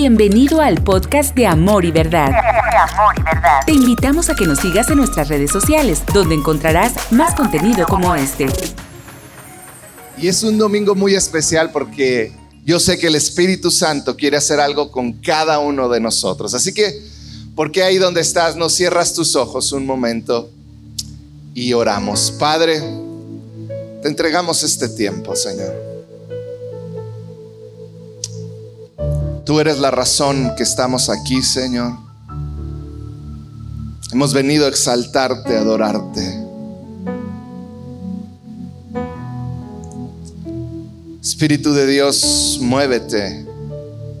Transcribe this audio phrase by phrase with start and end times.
[0.00, 2.30] Bienvenido al podcast de Amor y Verdad.
[3.66, 8.14] Te invitamos a que nos sigas en nuestras redes sociales, donde encontrarás más contenido como
[8.14, 8.46] este.
[10.16, 12.32] Y es un domingo muy especial porque
[12.64, 16.54] yo sé que el Espíritu Santo quiere hacer algo con cada uno de nosotros.
[16.54, 17.02] Así que,
[17.56, 20.48] ¿por qué ahí donde estás no cierras tus ojos un momento
[21.54, 22.30] y oramos?
[22.38, 22.80] Padre,
[24.00, 25.87] te entregamos este tiempo, Señor.
[29.48, 31.96] Tú eres la razón que estamos aquí, Señor.
[34.12, 36.44] Hemos venido a exaltarte, a adorarte.
[41.22, 43.46] Espíritu de Dios, muévete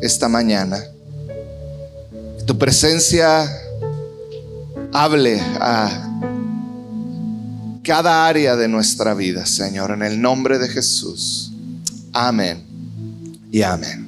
[0.00, 0.82] esta mañana.
[2.46, 3.54] Tu presencia
[4.94, 6.08] hable a
[7.84, 11.52] cada área de nuestra vida, Señor, en el nombre de Jesús.
[12.14, 12.64] Amén
[13.52, 14.07] y amén.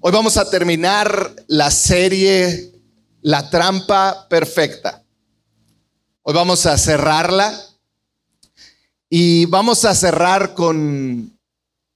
[0.00, 2.72] Hoy vamos a terminar la serie
[3.20, 5.02] La trampa perfecta.
[6.22, 7.52] Hoy vamos a cerrarla
[9.10, 11.36] y vamos a cerrar con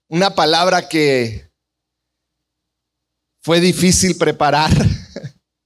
[0.09, 1.49] una palabra que
[3.41, 4.73] fue difícil preparar,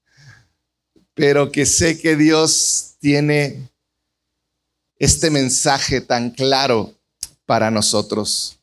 [1.15, 3.67] pero que sé que Dios tiene
[4.99, 6.93] este mensaje tan claro
[7.47, 8.56] para nosotros.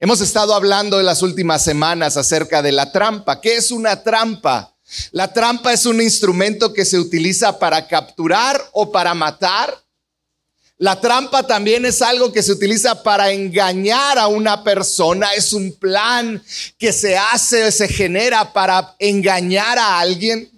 [0.00, 3.40] Hemos estado hablando en las últimas semanas acerca de la trampa.
[3.40, 4.76] ¿Qué es una trampa?
[5.12, 9.82] La trampa es un instrumento que se utiliza para capturar o para matar.
[10.78, 15.32] La trampa también es algo que se utiliza para engañar a una persona.
[15.32, 16.42] Es un plan
[16.76, 20.50] que se hace, se genera para engañar a alguien.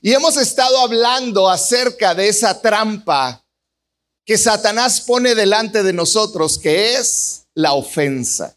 [0.00, 3.44] Y hemos estado hablando acerca de esa trampa
[4.24, 8.56] que Satanás pone delante de nosotros, que es la ofensa.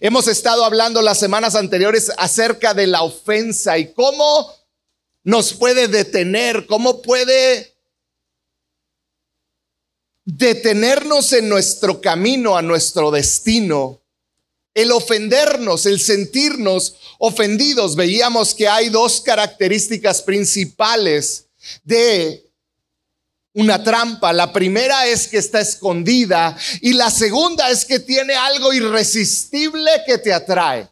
[0.00, 4.52] Hemos estado hablando las semanas anteriores acerca de la ofensa y cómo
[5.24, 7.74] nos puede detener, cómo puede
[10.24, 14.00] detenernos en nuestro camino, a nuestro destino.
[14.74, 17.96] El ofendernos, el sentirnos ofendidos.
[17.96, 21.46] Veíamos que hay dos características principales
[21.82, 22.47] de
[23.58, 24.32] una trampa.
[24.32, 30.18] La primera es que está escondida y la segunda es que tiene algo irresistible que
[30.18, 30.88] te atrae,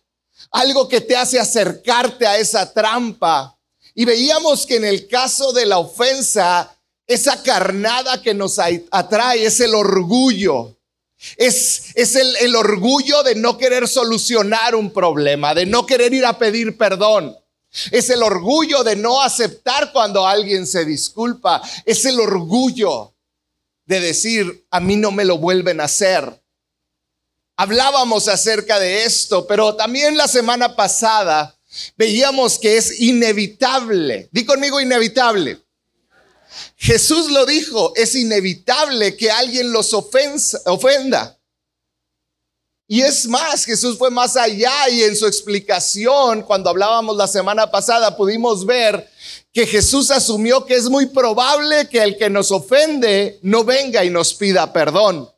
[0.50, 3.56] algo que te hace acercarte a esa trampa.
[3.94, 8.58] Y veíamos que en el caso de la ofensa, esa carnada que nos
[8.90, 10.76] atrae es el orgullo.
[11.36, 16.26] Es, es el, el orgullo de no querer solucionar un problema, de no querer ir
[16.26, 17.36] a pedir perdón.
[17.90, 21.62] Es el orgullo de no aceptar cuando alguien se disculpa.
[21.84, 23.14] Es el orgullo
[23.84, 26.42] de decir, a mí no me lo vuelven a hacer.
[27.56, 31.56] Hablábamos acerca de esto, pero también la semana pasada
[31.96, 34.28] veíamos que es inevitable.
[34.32, 35.62] Di conmigo inevitable.
[36.76, 41.35] Jesús lo dijo, es inevitable que alguien los ofenda.
[42.88, 47.68] Y es más, Jesús fue más allá y en su explicación, cuando hablábamos la semana
[47.68, 49.10] pasada, pudimos ver
[49.52, 54.10] que Jesús asumió que es muy probable que el que nos ofende no venga y
[54.10, 55.28] nos pida perdón.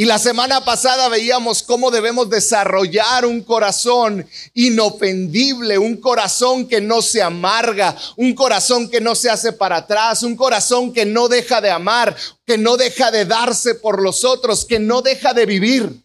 [0.00, 7.02] Y la semana pasada veíamos cómo debemos desarrollar un corazón inofendible, un corazón que no
[7.02, 11.60] se amarga, un corazón que no se hace para atrás, un corazón que no deja
[11.60, 12.16] de amar,
[12.46, 16.02] que no deja de darse por los otros, que no deja de vivir.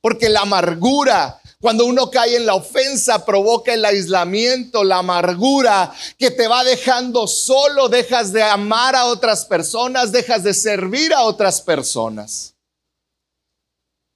[0.00, 6.30] Porque la amargura, cuando uno cae en la ofensa, provoca el aislamiento, la amargura que
[6.30, 11.60] te va dejando solo, dejas de amar a otras personas, dejas de servir a otras
[11.60, 12.51] personas.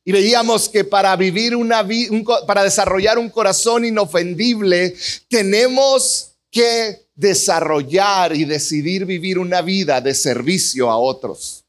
[0.09, 4.95] Y veíamos que para vivir una vida, para desarrollar un corazón inofendible,
[5.29, 11.65] tenemos que desarrollar y decidir vivir una vida de servicio a otros.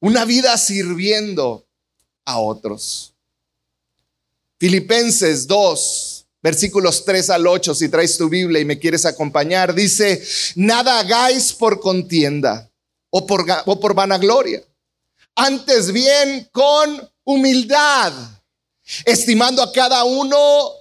[0.00, 1.64] Una vida sirviendo
[2.24, 3.14] a otros.
[4.58, 10.20] Filipenses 2, versículos 3 al 8, si traes tu Biblia y me quieres acompañar, dice,
[10.56, 12.68] nada hagáis por contienda
[13.10, 14.64] o por, o por vanagloria.
[15.36, 18.12] Antes bien con humildad,
[19.04, 20.72] estimando a cada uno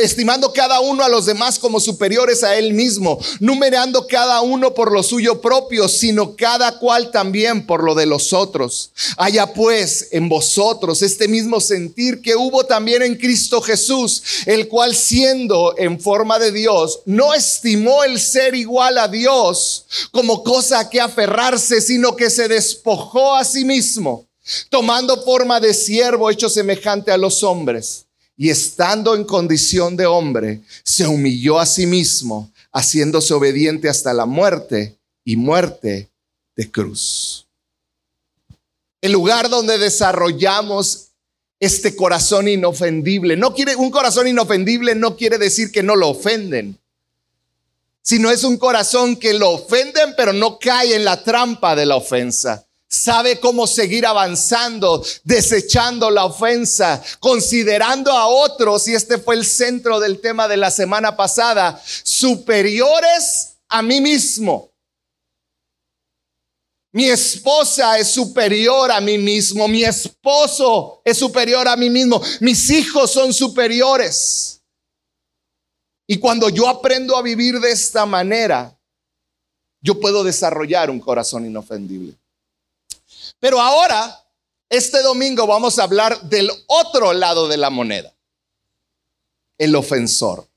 [0.00, 4.92] estimando cada uno a los demás como superiores a él mismo, numerando cada uno por
[4.92, 8.90] lo suyo propio, sino cada cual también por lo de los otros.
[9.16, 14.94] Haya pues en vosotros este mismo sentir que hubo también en Cristo Jesús, el cual
[14.94, 21.00] siendo en forma de Dios, no estimó el ser igual a Dios como cosa que
[21.00, 24.27] aferrarse, sino que se despojó a sí mismo
[24.68, 28.06] tomando forma de siervo hecho semejante a los hombres
[28.36, 34.26] y estando en condición de hombre, se humilló a sí mismo, haciéndose obediente hasta la
[34.26, 36.08] muerte y muerte
[36.54, 37.46] de cruz.
[39.00, 41.08] El lugar donde desarrollamos
[41.60, 43.36] este corazón inofendible.
[43.36, 46.78] No quiere un corazón inofendible no quiere decir que no lo ofenden,
[48.02, 51.96] sino es un corazón que lo ofenden pero no cae en la trampa de la
[51.96, 52.67] ofensa.
[52.90, 60.00] Sabe cómo seguir avanzando, desechando la ofensa, considerando a otros, y este fue el centro
[60.00, 64.70] del tema de la semana pasada, superiores a mí mismo.
[66.92, 72.70] Mi esposa es superior a mí mismo, mi esposo es superior a mí mismo, mis
[72.70, 74.62] hijos son superiores.
[76.06, 78.74] Y cuando yo aprendo a vivir de esta manera,
[79.82, 82.16] yo puedo desarrollar un corazón inofendible.
[83.40, 84.24] Pero ahora,
[84.68, 88.14] este domingo vamos a hablar del otro lado de la moneda,
[89.56, 90.48] el ofensor.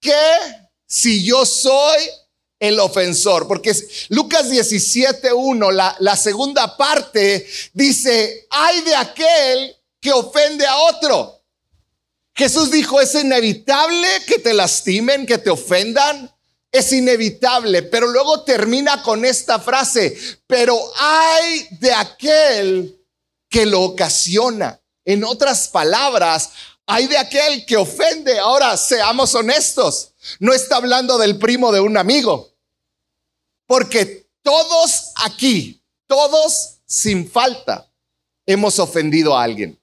[0.00, 0.14] ¿Qué
[0.86, 1.98] si yo soy
[2.60, 3.48] el ofensor?
[3.48, 3.74] Porque
[4.10, 11.42] Lucas 17.1, la, la segunda parte, dice, hay de aquel que ofende a otro.
[12.34, 16.30] Jesús dijo, es inevitable que te lastimen, que te ofendan
[16.76, 23.04] es inevitable, pero luego termina con esta frase, pero hay de aquel
[23.48, 24.80] que lo ocasiona.
[25.04, 26.50] En otras palabras,
[26.86, 28.38] hay de aquel que ofende.
[28.38, 32.52] Ahora, seamos honestos, no está hablando del primo de un amigo,
[33.66, 37.90] porque todos aquí, todos sin falta,
[38.46, 39.80] hemos ofendido a alguien.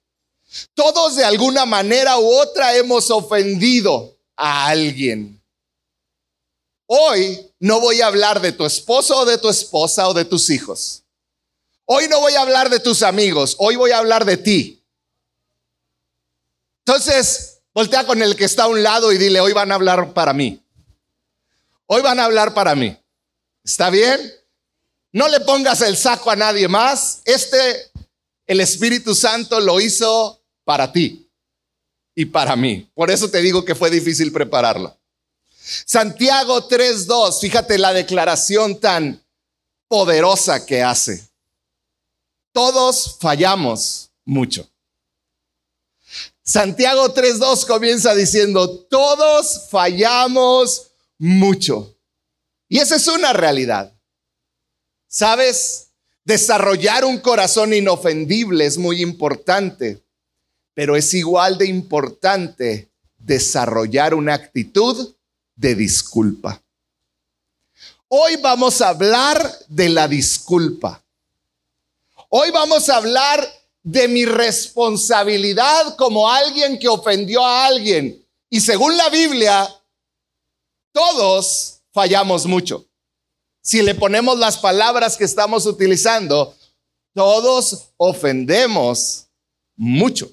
[0.74, 5.43] Todos de alguna manera u otra hemos ofendido a alguien.
[6.86, 10.50] Hoy no voy a hablar de tu esposo o de tu esposa o de tus
[10.50, 11.04] hijos.
[11.86, 14.82] Hoy no voy a hablar de tus amigos, hoy voy a hablar de ti.
[16.86, 20.12] Entonces, voltea con el que está a un lado y dile, hoy van a hablar
[20.12, 20.62] para mí.
[21.86, 22.96] Hoy van a hablar para mí.
[23.62, 24.32] ¿Está bien?
[25.12, 27.20] No le pongas el saco a nadie más.
[27.24, 27.90] Este,
[28.46, 31.30] el Espíritu Santo lo hizo para ti
[32.14, 32.90] y para mí.
[32.94, 34.96] Por eso te digo que fue difícil prepararlo.
[35.64, 39.24] Santiago 3.2, fíjate la declaración tan
[39.88, 41.26] poderosa que hace.
[42.52, 44.68] Todos fallamos mucho.
[46.42, 51.96] Santiago 3.2 comienza diciendo, todos fallamos mucho.
[52.68, 53.90] Y esa es una realidad.
[55.08, 55.92] ¿Sabes?
[56.24, 60.04] Desarrollar un corazón inofendible es muy importante,
[60.74, 65.14] pero es igual de importante desarrollar una actitud
[65.56, 66.60] de disculpa.
[68.08, 71.02] Hoy vamos a hablar de la disculpa.
[72.28, 73.46] Hoy vamos a hablar
[73.82, 78.24] de mi responsabilidad como alguien que ofendió a alguien.
[78.48, 79.68] Y según la Biblia,
[80.92, 82.86] todos fallamos mucho.
[83.60, 86.54] Si le ponemos las palabras que estamos utilizando,
[87.14, 89.26] todos ofendemos
[89.76, 90.30] mucho.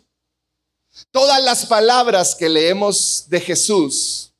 [1.11, 4.30] Todas las palabras que leemos de Jesús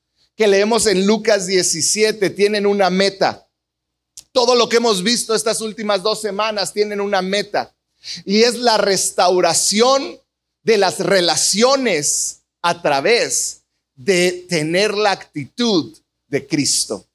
[0.42, 3.48] que leemos en Lucas 17 tienen una meta.
[4.32, 7.76] Todo lo que hemos visto estas últimas dos semanas tienen una meta.
[8.26, 10.20] Y es la restauración
[10.64, 13.62] de las relaciones a través
[13.94, 15.96] de tener la actitud
[16.28, 17.06] de Cristo.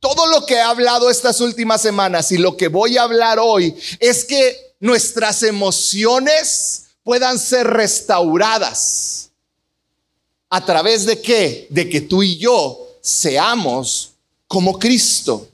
[0.00, 3.76] Todo lo que he hablado estas últimas semanas y lo que voy a hablar hoy
[4.00, 9.30] es que nuestras emociones puedan ser restauradas
[10.54, 11.66] ¿A través de qué?
[11.70, 14.10] De que tú y yo seamos
[14.46, 15.48] como Cristo.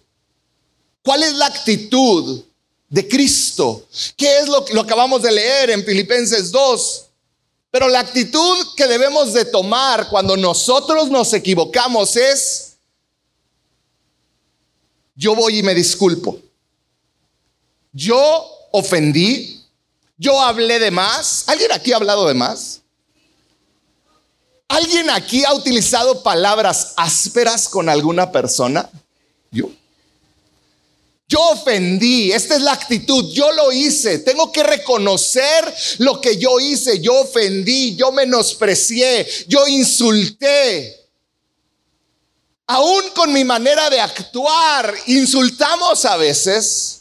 [1.05, 2.43] ¿Cuál es la actitud
[2.89, 3.87] de Cristo?
[4.17, 7.07] ¿Qué es lo que acabamos de leer en Filipenses 2?
[7.71, 12.73] Pero la actitud que debemos de tomar cuando nosotros nos equivocamos es,
[15.15, 16.41] yo voy y me disculpo.
[17.93, 19.65] Yo ofendí,
[20.17, 21.45] yo hablé de más.
[21.47, 22.78] ¿Alguien aquí ha hablado de más?
[24.69, 28.89] ¿Alguien aquí ha utilizado palabras ásperas con alguna persona?
[29.51, 29.71] Yo.
[31.27, 36.59] Yo ofendí, esta es la actitud, yo lo hice, tengo que reconocer lo que yo
[36.59, 40.99] hice, yo ofendí, yo menosprecié, yo insulté.
[42.67, 46.98] Aún con mi manera de actuar, insultamos a veces.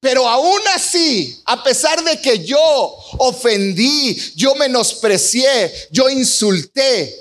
[0.00, 2.58] Pero aún así, a pesar de que yo
[3.18, 7.14] ofendí, yo menosprecié, yo insulté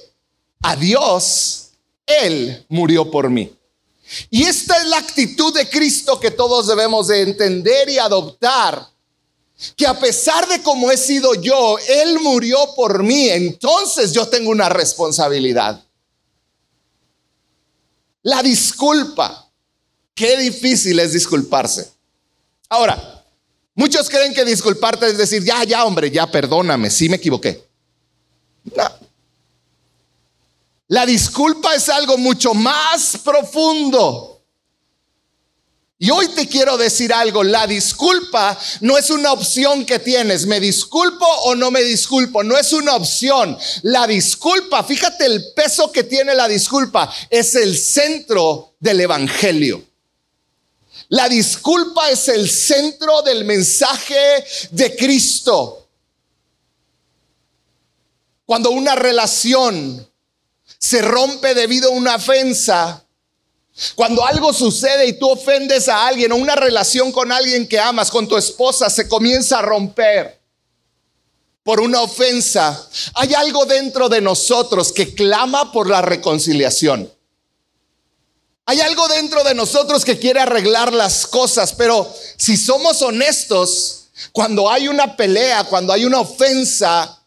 [0.61, 1.71] a Dios,
[2.05, 3.53] Él murió por mí.
[4.29, 8.87] Y esta es la actitud de Cristo que todos debemos de entender y adoptar.
[9.75, 14.51] que a pesar de cómo he sido yo, Él murió por mí, entonces yo tengo
[14.51, 15.83] una responsabilidad.
[18.23, 19.51] La disculpa.
[20.15, 21.91] Qué difícil es disculparse.
[22.69, 23.25] Ahora,
[23.73, 27.67] muchos creen que disculparte es decir, ya, ya, hombre, ya, perdóname, sí me equivoqué.
[30.87, 34.43] La disculpa es algo mucho más profundo.
[36.01, 40.61] Y hoy te quiero decir algo, la disculpa no es una opción que tienes, me
[40.61, 43.57] disculpo o no me disculpo, no es una opción.
[43.81, 49.88] La disculpa, fíjate el peso que tiene la disculpa, es el centro del Evangelio.
[51.09, 55.87] La disculpa es el centro del mensaje de Cristo.
[58.45, 60.07] Cuando una relación
[60.77, 63.03] se rompe debido a una ofensa,
[63.95, 68.11] cuando algo sucede y tú ofendes a alguien o una relación con alguien que amas,
[68.11, 70.39] con tu esposa, se comienza a romper
[71.63, 77.11] por una ofensa, hay algo dentro de nosotros que clama por la reconciliación.
[78.69, 82.07] Hay algo dentro de nosotros que quiere arreglar las cosas, pero
[82.37, 87.19] si somos honestos, cuando hay una pelea, cuando hay una ofensa,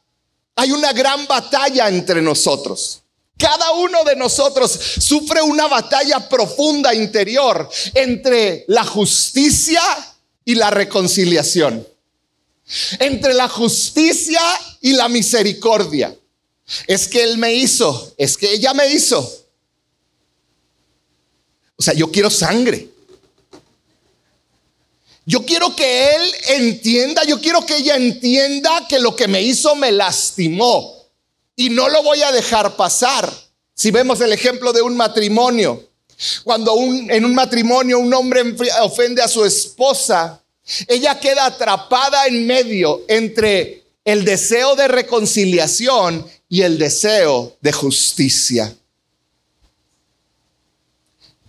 [0.54, 3.02] hay una gran batalla entre nosotros.
[3.36, 4.70] Cada uno de nosotros
[5.00, 9.82] sufre una batalla profunda interior entre la justicia
[10.44, 11.84] y la reconciliación.
[13.00, 14.40] Entre la justicia
[14.80, 16.16] y la misericordia.
[16.86, 19.41] Es que él me hizo, es que ella me hizo.
[21.82, 22.88] O sea, yo quiero sangre.
[25.26, 29.74] Yo quiero que él entienda, yo quiero que ella entienda que lo que me hizo
[29.74, 30.94] me lastimó
[31.56, 33.28] y no lo voy a dejar pasar.
[33.74, 35.88] Si vemos el ejemplo de un matrimonio,
[36.44, 40.40] cuando en un matrimonio un hombre ofende a su esposa,
[40.86, 48.72] ella queda atrapada en medio entre el deseo de reconciliación y el deseo de justicia.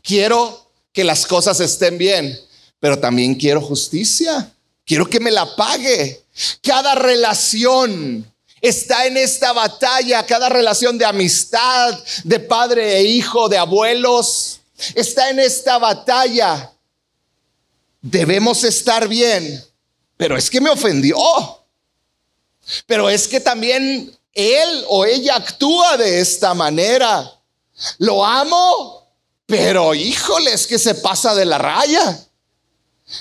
[0.04, 2.40] Quiero que las cosas estén bien,
[2.80, 4.54] pero también quiero justicia.
[4.86, 6.24] Quiero que me la pague.
[6.62, 8.32] Cada relación
[8.62, 14.60] está en esta batalla, cada relación de amistad, de padre e hijo, de abuelos,
[14.94, 16.72] está en esta batalla.
[18.02, 19.64] Debemos estar bien,
[20.18, 21.18] pero es que me ofendió.
[22.86, 27.32] Pero es que también él o ella actúa de esta manera.
[27.98, 29.03] Lo amo,
[29.46, 32.28] pero híjole, es que se pasa de la raya.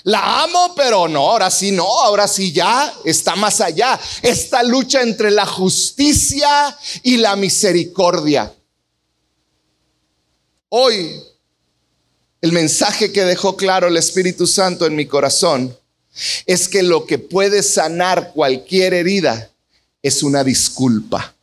[0.05, 3.99] La amo, pero no, ahora sí no, ahora sí ya está más allá.
[4.23, 8.55] Esta lucha entre la justicia y la misericordia.
[10.69, 11.23] Hoy,
[12.41, 15.77] el mensaje que dejó claro el Espíritu Santo en mi corazón
[16.47, 19.51] es que lo que puede sanar cualquier herida
[20.03, 21.35] es una disculpa.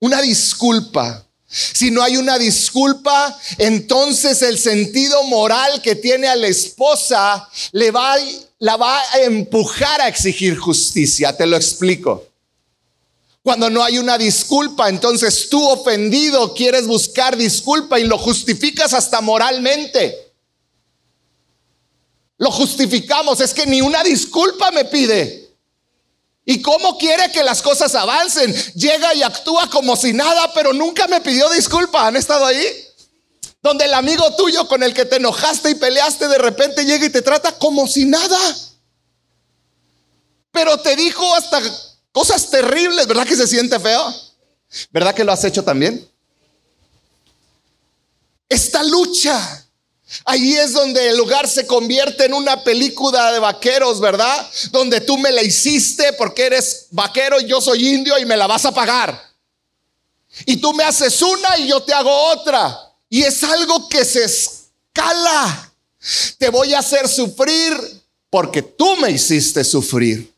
[0.00, 6.46] Una disculpa si no hay una disculpa, entonces el sentido moral que tiene a la
[6.46, 8.16] esposa le va,
[8.60, 11.36] la va a empujar a exigir justicia.
[11.36, 12.24] Te lo explico.
[13.42, 19.20] Cuando no hay una disculpa, entonces tú ofendido quieres buscar disculpa y lo justificas hasta
[19.20, 20.32] moralmente.
[22.38, 25.49] Lo justificamos, es que ni una disculpa me pide.
[26.50, 28.52] ¿Y cómo quiere que las cosas avancen?
[28.74, 32.08] Llega y actúa como si nada, pero nunca me pidió disculpa.
[32.08, 32.66] ¿Han estado ahí?
[33.62, 37.10] Donde el amigo tuyo con el que te enojaste y peleaste de repente llega y
[37.10, 38.36] te trata como si nada.
[40.50, 41.62] Pero te dijo hasta
[42.10, 44.12] cosas terribles, ¿verdad que se siente feo?
[44.90, 46.04] ¿Verdad que lo has hecho también?
[48.48, 49.66] Esta lucha
[50.24, 54.50] Ahí es donde el lugar se convierte en una película de vaqueros, ¿verdad?
[54.70, 58.46] Donde tú me la hiciste porque eres vaquero y yo soy indio y me la
[58.46, 59.30] vas a pagar.
[60.46, 62.76] Y tú me haces una y yo te hago otra.
[63.08, 65.72] Y es algo que se escala.
[66.38, 67.76] Te voy a hacer sufrir
[68.28, 70.32] porque tú me hiciste sufrir.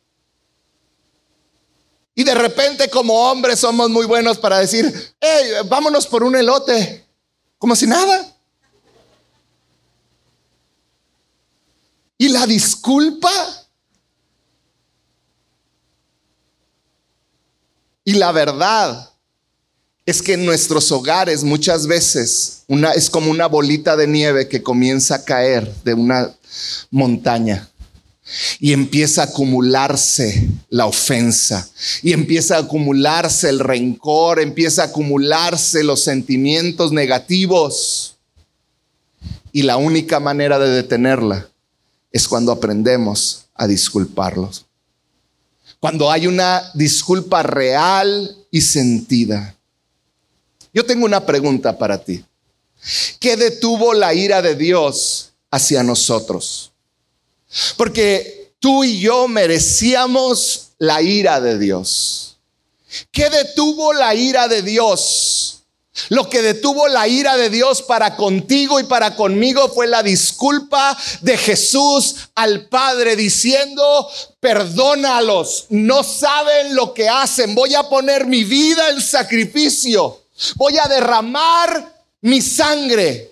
[2.15, 7.07] Y de repente como hombres somos muy buenos para decir, hey, vámonos por un elote.
[7.59, 8.32] Como si nada.
[12.19, 13.31] Y la disculpa
[18.05, 19.11] y la verdad
[20.05, 22.65] es que en nuestros hogares muchas veces
[22.97, 26.35] es como una bolita de nieve que comienza a caer de una
[26.91, 27.69] montaña
[28.59, 31.69] y empieza a acumularse la ofensa
[32.03, 38.17] y empieza a acumularse el rencor, empieza a acumularse los sentimientos negativos.
[39.55, 41.52] Y la única manera de detenerla
[42.13, 44.67] es cuando aprendemos a disculparlos.
[45.81, 49.57] Cuando hay una disculpa real y sentida.
[50.73, 52.25] Yo tengo una pregunta para ti.
[53.19, 56.73] ¿Qué detuvo la ira de Dios hacia nosotros?
[57.77, 62.39] Porque tú y yo merecíamos la ira de Dios.
[63.11, 65.62] ¿Qué detuvo la ira de Dios?
[66.09, 70.97] Lo que detuvo la ira de Dios para contigo y para conmigo fue la disculpa
[71.21, 74.09] de Jesús al Padre diciendo,
[74.41, 80.23] perdónalos, no saben lo que hacen, voy a poner mi vida en sacrificio,
[80.55, 83.31] voy a derramar mi sangre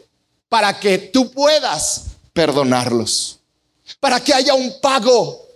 [0.51, 2.03] para que tú puedas
[2.35, 3.39] perdonarlos,
[4.01, 5.50] para que haya un pago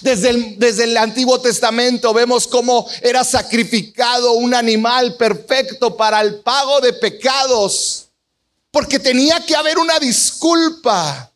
[0.00, 6.36] desde el, desde el, Antiguo Testamento vemos cómo era sacrificado un animal perfecto para el
[6.36, 8.06] pago de pecados,
[8.70, 11.32] porque tenía que haber una disculpa.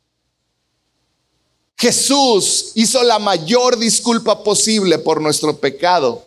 [1.76, 6.26] Jesús hizo la mayor disculpa posible por nuestro pecado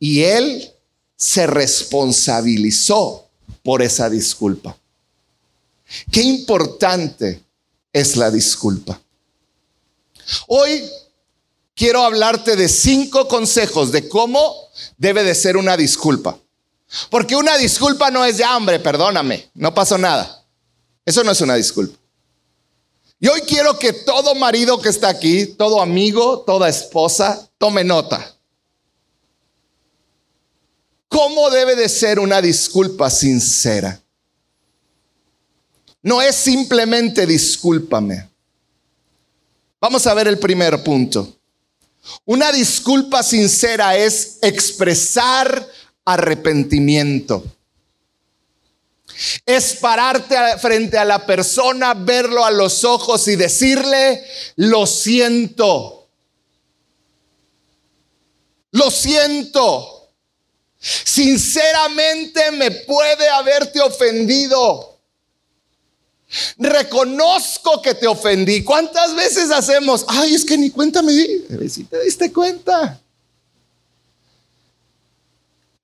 [0.00, 0.72] y él
[1.16, 3.28] se responsabilizó
[3.62, 4.76] por esa disculpa.
[6.10, 7.40] Qué importante
[7.92, 9.00] es la disculpa.
[10.46, 10.90] Hoy
[11.74, 14.54] quiero hablarte de cinco consejos de cómo
[14.96, 16.38] debe de ser una disculpa.
[17.08, 20.44] Porque una disculpa no es de hambre, perdóname, no pasó nada.
[21.04, 21.96] Eso no es una disculpa.
[23.20, 28.34] Y hoy quiero que todo marido que está aquí, todo amigo, toda esposa, tome nota.
[31.08, 34.00] ¿Cómo debe de ser una disculpa sincera?
[36.02, 38.28] No es simplemente discúlpame.
[39.80, 41.39] Vamos a ver el primer punto.
[42.24, 45.66] Una disculpa sincera es expresar
[46.04, 47.44] arrepentimiento.
[49.44, 54.24] Es pararte frente a la persona, verlo a los ojos y decirle,
[54.56, 56.08] lo siento.
[58.72, 60.08] Lo siento.
[60.78, 64.89] Sinceramente me puede haberte ofendido.
[66.58, 68.62] Reconozco que te ofendí.
[68.62, 70.04] ¿Cuántas veces hacemos?
[70.08, 71.44] Ay, es que ni cuenta me di.
[71.68, 73.00] Si te diste cuenta.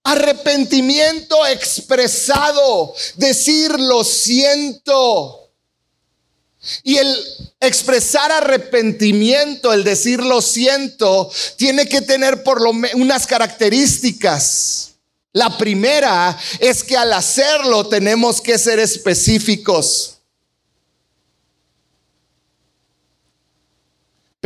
[0.05, 2.95] Arrepentimiento expresado.
[3.17, 5.43] Decir lo siento.
[6.83, 7.17] Y el
[7.61, 14.93] expresar arrepentimiento, el decir lo siento, tiene que tener por lo menos unas características.
[15.33, 20.16] La primera es que al hacerlo tenemos que ser específicos.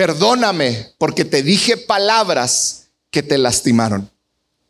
[0.01, 4.11] Perdóname porque te dije palabras que te lastimaron.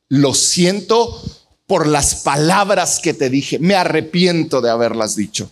[0.09, 1.23] Lo siento
[1.69, 3.61] por las palabras que te dije.
[3.61, 5.49] Me arrepiento de haberlas dicho.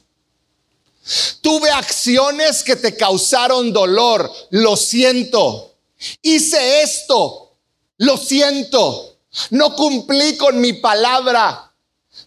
[1.43, 4.29] Tuve acciones que te causaron dolor.
[4.51, 5.77] Lo siento.
[6.23, 7.53] Hice esto.
[7.99, 9.17] Lo siento.
[9.51, 11.68] No cumplí con mi palabra.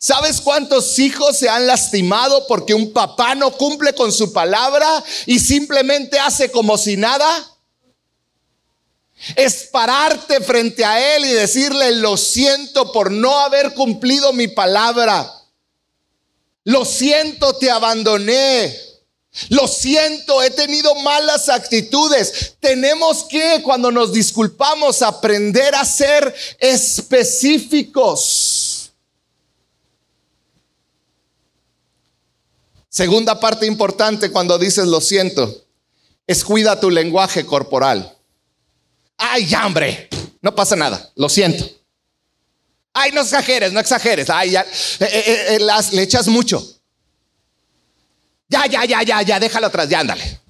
[0.04, 5.38] ¿Sabes cuántos hijos se han lastimado porque un papá no cumple con su palabra y
[5.38, 7.56] simplemente hace como si nada?
[9.36, 15.32] Es pararte frente a Él y decirle, lo siento por no haber cumplido mi palabra.
[16.64, 18.76] Lo siento, te abandoné.
[19.50, 22.56] Lo siento, he tenido malas actitudes.
[22.60, 28.61] Tenemos que, cuando nos disculpamos, aprender a ser específicos.
[32.91, 35.63] Segunda parte importante cuando dices lo siento,
[36.27, 38.17] es cuida tu lenguaje corporal.
[39.15, 40.10] Ay, ya, hombre,
[40.41, 41.63] no pasa nada, lo siento.
[42.91, 44.30] Ay, no exageres, no exageres.
[44.30, 46.62] Ay, ya, eh, eh, eh, las, le echas mucho.
[48.49, 50.41] Ya, ya, ya, ya, ya, déjalo atrás, ya, ándale.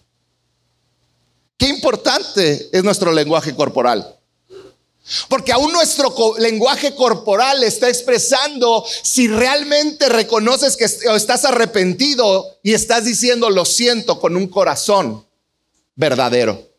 [1.58, 4.15] Qué importante es nuestro lenguaje corporal.
[5.28, 13.06] Porque aún nuestro lenguaje corporal está expresando si realmente reconoces que estás arrepentido y estás
[13.06, 15.26] diciendo lo siento con un corazón
[15.96, 16.70] verdadero.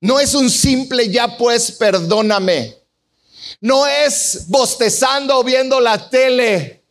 [0.00, 2.76] No es un simple ya pues perdóname.
[3.60, 6.82] No es bostezando o viendo la tele.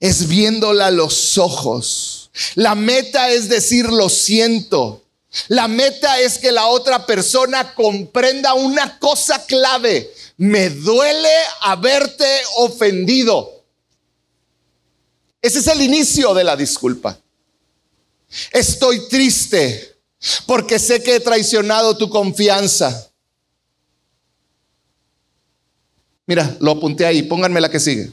[0.00, 2.30] Es viéndola a los ojos.
[2.54, 5.04] La meta es decir lo siento.
[5.48, 10.10] La meta es que la otra persona comprenda una cosa clave.
[10.36, 13.64] Me duele haberte ofendido.
[15.40, 17.18] Ese es el inicio de la disculpa.
[18.52, 19.96] Estoy triste
[20.46, 23.10] porque sé que he traicionado tu confianza.
[26.26, 28.12] Mira, lo apunté ahí, pónganme la que sigue.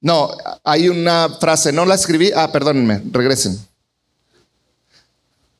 [0.00, 2.30] No, hay una frase, no la escribí.
[2.34, 3.58] Ah, perdónenme, regresen.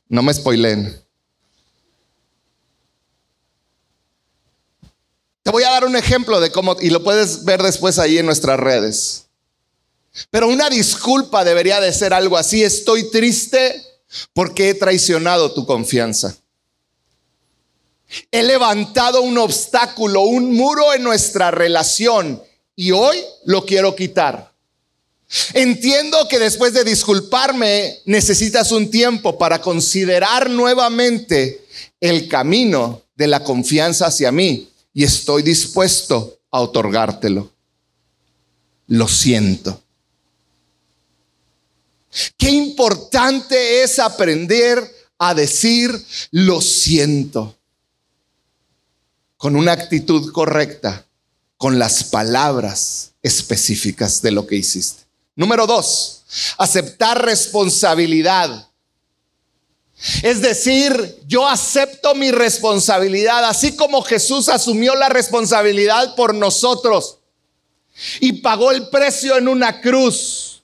[0.09, 0.99] No me spoileen.
[5.43, 8.25] Te voy a dar un ejemplo de cómo, y lo puedes ver después ahí en
[8.25, 9.27] nuestras redes.
[10.29, 12.63] Pero una disculpa debería de ser algo así.
[12.63, 13.83] Estoy triste
[14.33, 16.35] porque he traicionado tu confianza.
[18.31, 22.41] He levantado un obstáculo, un muro en nuestra relación
[22.77, 24.53] y hoy lo quiero quitar.
[25.53, 31.65] Entiendo que después de disculparme necesitas un tiempo para considerar nuevamente
[31.99, 37.51] el camino de la confianza hacia mí y estoy dispuesto a otorgártelo.
[38.87, 39.81] Lo siento.
[42.37, 45.91] Qué importante es aprender a decir
[46.31, 47.57] lo siento
[49.35, 51.06] con una actitud correcta,
[51.57, 55.03] con las palabras específicas de lo que hiciste.
[55.35, 56.23] Número dos,
[56.57, 58.67] aceptar responsabilidad.
[60.21, 67.17] Es decir, yo acepto mi responsabilidad, así como Jesús asumió la responsabilidad por nosotros
[68.19, 70.61] y pagó el precio en una cruz.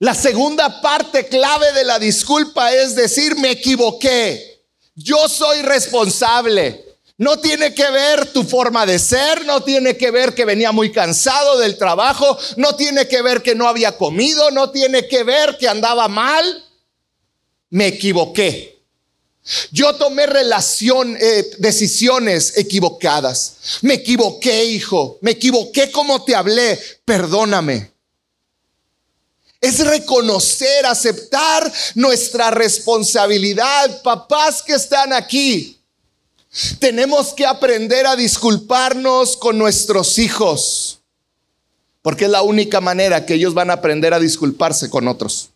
[0.00, 6.87] La segunda parte clave de la disculpa es decir, me equivoqué, yo soy responsable.
[7.18, 10.92] No tiene que ver tu forma de ser, no tiene que ver que venía muy
[10.92, 15.58] cansado del trabajo, no tiene que ver que no había comido, no tiene que ver
[15.58, 16.64] que andaba mal.
[17.70, 18.78] Me equivoqué.
[19.72, 23.54] Yo tomé eh, decisiones equivocadas.
[23.82, 25.18] Me equivoqué, hijo.
[25.20, 26.78] Me equivoqué como te hablé.
[27.04, 27.90] Perdóname.
[29.60, 34.02] Es reconocer, aceptar nuestra responsabilidad.
[34.02, 35.77] Papás que están aquí,
[36.78, 41.00] tenemos que aprender a disculparnos con nuestros hijos,
[42.02, 45.50] porque es la única manera que ellos van a aprender a disculparse con otros.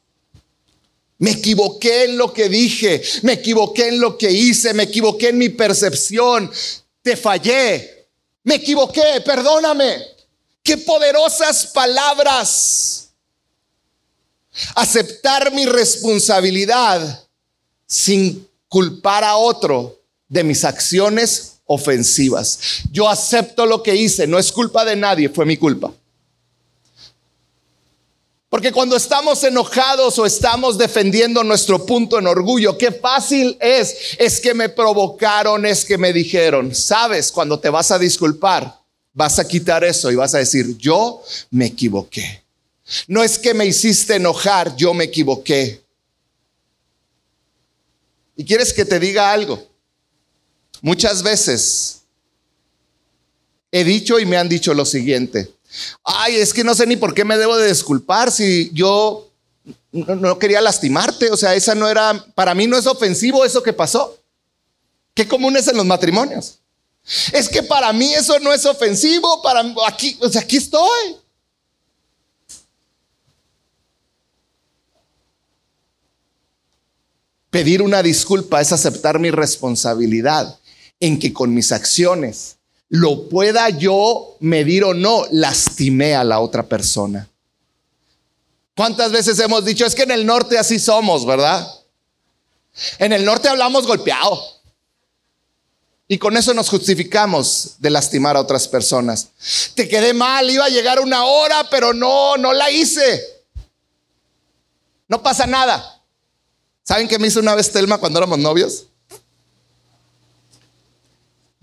[1.18, 5.38] Me equivoqué en lo que dije, me equivoqué en lo que hice, me equivoqué en
[5.38, 6.50] mi percepción,
[7.00, 8.08] te fallé,
[8.42, 9.98] me equivoqué, perdóname.
[10.62, 13.08] Qué poderosas palabras.
[14.74, 17.24] Aceptar mi responsabilidad
[17.86, 20.01] sin culpar a otro
[20.32, 22.58] de mis acciones ofensivas.
[22.90, 25.92] Yo acepto lo que hice, no es culpa de nadie, fue mi culpa.
[28.48, 34.40] Porque cuando estamos enojados o estamos defendiendo nuestro punto en orgullo, qué fácil es, es
[34.40, 38.80] que me provocaron, es que me dijeron, sabes, cuando te vas a disculpar,
[39.12, 42.42] vas a quitar eso y vas a decir, yo me equivoqué.
[43.06, 45.82] No es que me hiciste enojar, yo me equivoqué.
[48.34, 49.71] ¿Y quieres que te diga algo?
[50.82, 52.02] Muchas veces
[53.70, 55.54] he dicho y me han dicho lo siguiente.
[56.02, 59.30] Ay, es que no sé ni por qué me debo de disculpar si yo
[59.92, 61.30] no, quería lastimarte.
[61.30, 64.18] O sea, esa no era, para mí no es ofensivo eso que pasó.
[65.14, 66.58] Qué común es en los matrimonios.
[67.32, 71.16] Es que para mí eso no es ofensivo, para aquí, o sea, aquí estoy.
[77.50, 80.58] Pedir una disculpa es aceptar mi responsabilidad
[81.02, 86.62] en que con mis acciones lo pueda yo medir o no, lastimé a la otra
[86.62, 87.28] persona.
[88.76, 91.68] ¿Cuántas veces hemos dicho, es que en el norte así somos, verdad?
[93.00, 94.40] En el norte hablamos golpeado.
[96.06, 99.28] Y con eso nos justificamos de lastimar a otras personas.
[99.74, 103.24] Te quedé mal, iba a llegar una hora, pero no, no la hice.
[105.08, 106.00] No pasa nada.
[106.84, 108.86] ¿Saben qué me hizo una vez Telma cuando éramos novios?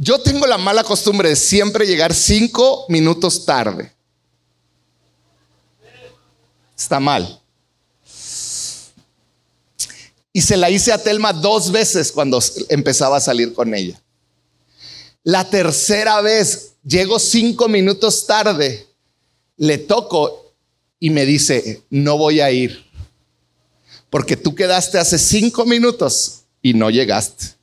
[0.02, 3.92] Yo tengo la mala costumbre de siempre llegar cinco minutos tarde.
[6.78, 7.42] Está mal.
[10.32, 14.02] Y se la hice a Telma dos veces cuando empezaba a salir con ella.
[15.24, 18.88] La tercera vez, llego cinco minutos tarde,
[19.58, 20.54] le toco
[20.98, 22.86] y me dice, no voy a ir,
[24.10, 27.59] porque tú quedaste hace cinco minutos y no llegaste.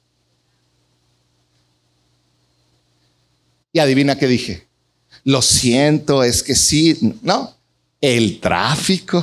[3.77, 4.67] Y adivina qué dije.
[5.25, 6.99] Lo siento, es que sí.
[7.21, 7.55] No,
[8.01, 9.23] el tráfico.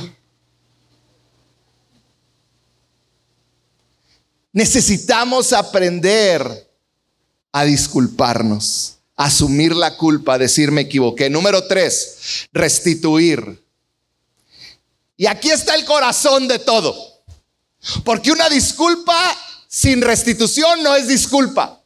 [4.52, 6.70] Necesitamos aprender
[7.50, 11.28] a disculparnos, asumir la culpa, decir me equivoqué.
[11.28, 13.60] Número tres, restituir.
[15.16, 16.94] Y aquí está el corazón de todo.
[18.04, 19.36] Porque una disculpa
[19.66, 21.83] sin restitución no es disculpa.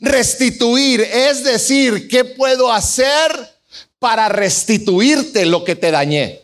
[0.00, 3.56] Restituir es decir, ¿qué puedo hacer
[3.98, 6.42] para restituirte lo que te dañé.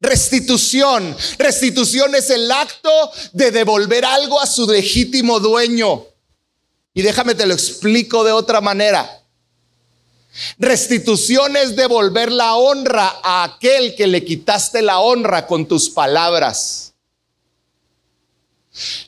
[0.00, 1.16] Restitución.
[1.38, 2.90] Restitución es el acto
[3.32, 6.06] de devolver algo a su legítimo dueño.
[6.94, 9.22] Y déjame te lo explico de otra manera.
[10.58, 16.92] Restitución es devolver la honra a aquel que le quitaste la honra con tus palabras.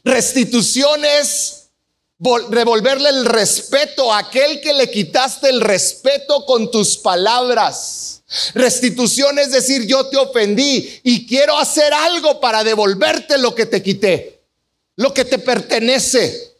[0.02, 1.57] Restitución es
[2.18, 8.22] devolverle el respeto a aquel que le quitaste el respeto con tus palabras.
[8.54, 13.82] Restitución es decir, yo te ofendí y quiero hacer algo para devolverte lo que te
[13.82, 14.40] quité,
[14.96, 16.56] lo que te pertenece.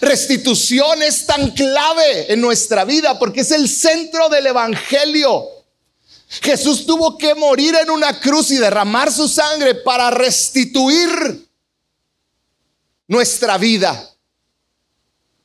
[0.00, 5.48] Restitución es tan clave en nuestra vida porque es el centro del Evangelio.
[6.40, 11.46] Jesús tuvo que morir en una cruz y derramar su sangre para restituir
[13.08, 14.13] nuestra vida.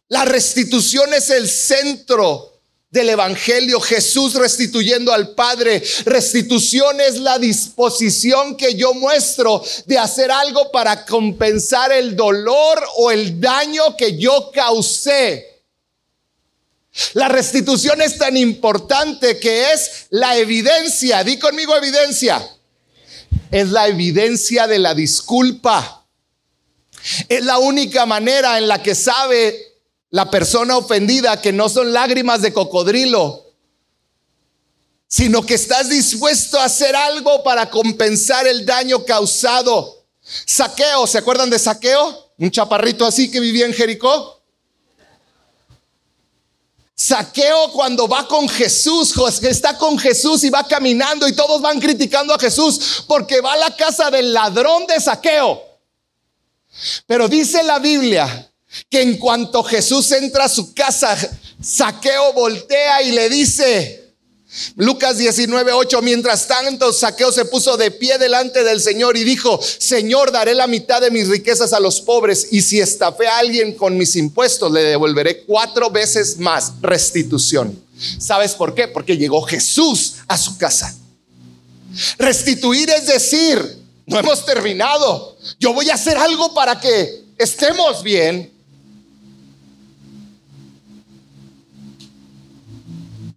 [0.10, 2.50] La restitución es el centro
[2.90, 5.84] del Evangelio, Jesús restituyendo al Padre.
[6.06, 13.12] Restitución es la disposición que yo muestro de hacer algo para compensar el dolor o
[13.12, 15.64] el daño que yo causé.
[17.14, 22.44] La restitución es tan importante que es la evidencia, di conmigo evidencia,
[23.52, 25.98] es la evidencia de la disculpa.
[27.30, 29.69] Es la única manera en la que sabe
[30.12, 33.46] la persona ofendida que no son lágrimas de cocodrilo,
[35.08, 40.06] sino que estás dispuesto a hacer algo para compensar el daño causado.
[40.46, 42.32] Saqueo, ¿se acuerdan de Saqueo?
[42.38, 44.40] Un chaparrito así que vivía en Jericó.
[46.96, 52.34] Saqueo cuando va con Jesús, está con Jesús y va caminando y todos van criticando
[52.34, 55.64] a Jesús porque va a la casa del ladrón de Saqueo.
[57.08, 58.49] Pero dice la Biblia
[58.90, 61.18] que en cuanto Jesús entra a su casa,
[61.62, 64.10] Saqueo voltea y le dice,
[64.76, 69.60] Lucas 19, 8, mientras tanto Saqueo se puso de pie delante del Señor y dijo,
[69.62, 73.76] Señor, daré la mitad de mis riquezas a los pobres y si estafé a alguien
[73.76, 77.80] con mis impuestos, le devolveré cuatro veces más restitución.
[78.18, 78.88] ¿Sabes por qué?
[78.88, 80.96] Porque llegó Jesús a su casa.
[82.18, 85.38] Restituir es decir, no hemos terminado.
[85.60, 88.52] Yo voy a hacer algo para que estemos bien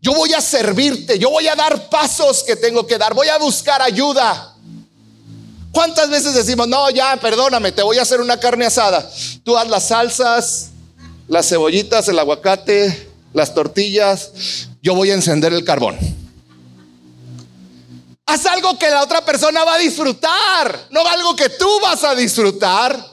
[0.02, 3.38] Yo voy a servirte, yo voy a dar pasos que tengo que dar, voy a
[3.38, 4.56] buscar ayuda.
[5.70, 9.08] ¿Cuántas veces decimos, no, ya, perdóname, te voy a hacer una carne asada?
[9.44, 10.70] Tú haz las salsas,
[11.28, 14.32] las cebollitas, el aguacate, las tortillas,
[14.82, 15.96] yo voy a encender el carbón.
[18.26, 22.16] Haz algo que la otra persona va a disfrutar, no algo que tú vas a
[22.16, 23.12] disfrutar.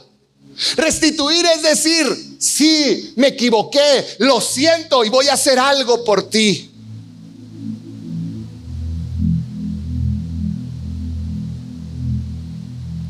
[0.75, 6.68] Restituir es decir, sí, me equivoqué, lo siento y voy a hacer algo por ti.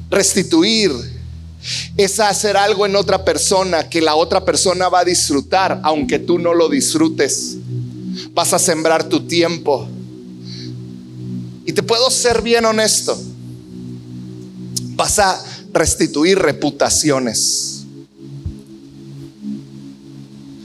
[0.09, 0.91] Restituir
[1.97, 6.39] es hacer algo en otra persona que la otra persona va a disfrutar, aunque tú
[6.39, 7.57] no lo disfrutes.
[8.33, 9.87] Vas a sembrar tu tiempo.
[11.65, 13.19] Y te puedo ser bien honesto.
[14.95, 17.83] Vas a restituir reputaciones.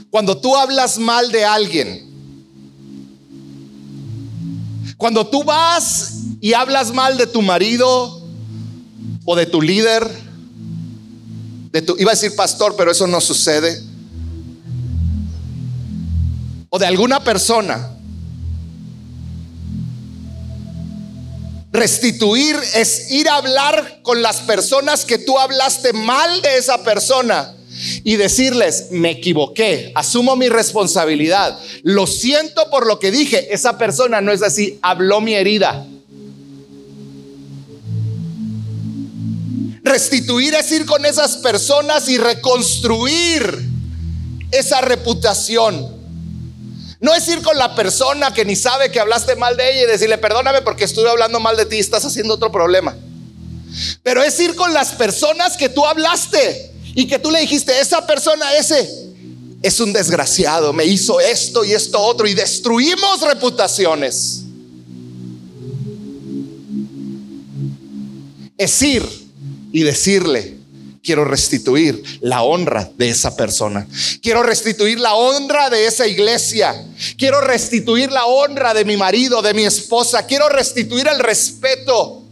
[0.09, 2.05] Cuando tú hablas mal de alguien,
[4.97, 8.24] cuando tú vas y hablas mal de tu marido,
[9.25, 10.07] o de tu líder,
[11.71, 13.81] de tu, iba a decir pastor, pero eso no sucede,
[16.69, 17.91] o de alguna persona.
[21.71, 27.53] Restituir es ir a hablar con las personas que tú hablaste mal de esa persona
[28.05, 34.21] y decirles, me equivoqué, asumo mi responsabilidad, lo siento por lo que dije, esa persona
[34.21, 35.85] no es así, habló mi herida.
[39.85, 43.69] Restituir es ir con esas personas y reconstruir
[44.51, 45.95] esa reputación.
[46.99, 49.91] No es ir con la persona que ni sabe que hablaste mal de ella y
[49.91, 52.97] decirle, perdóname porque estuve hablando mal de ti, estás haciendo otro problema.
[54.01, 58.07] Pero es ir con las personas que tú hablaste y que tú le dijiste, esa
[58.07, 59.13] persona, ese,
[59.61, 64.41] es un desgraciado, me hizo esto y esto otro y destruimos reputaciones.
[68.57, 69.24] Es ir
[69.75, 70.55] y decirle,
[71.03, 73.85] quiero restituir la honra de esa persona.
[74.21, 76.81] Quiero restituir la honra de esa iglesia.
[77.17, 80.25] Quiero restituir la honra de mi marido, de mi esposa.
[80.25, 82.23] Quiero restituir el respeto.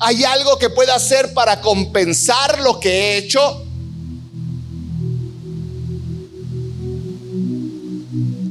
[0.00, 3.64] ¿Hay algo que pueda hacer para compensar lo que he hecho?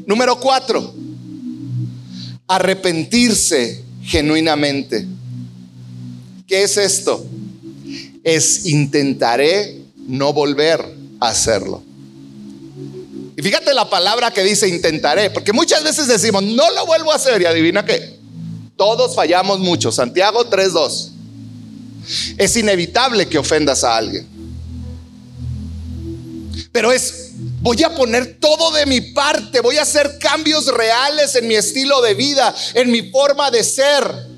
[0.06, 0.93] Número cuatro.
[2.47, 5.06] arrepentirse genuinamente.
[6.47, 7.25] ¿Qué es esto?
[8.23, 10.84] Es intentaré no volver
[11.19, 11.84] a hacerlo.
[13.38, 17.15] Y fíjate la palabra que dice intentaré, porque muchas veces decimos, no lo vuelvo a
[17.15, 18.19] hacer y adivina qué,
[18.75, 19.91] todos fallamos mucho.
[19.91, 21.12] Santiago 3.2.
[22.38, 24.27] Es inevitable que ofendas a alguien.
[26.71, 31.47] Pero es, voy a poner todo de mi parte, voy a hacer cambios reales en
[31.47, 34.29] mi estilo de vida, en mi forma de ser.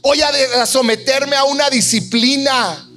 [0.00, 2.88] Voy a someterme a una disciplina.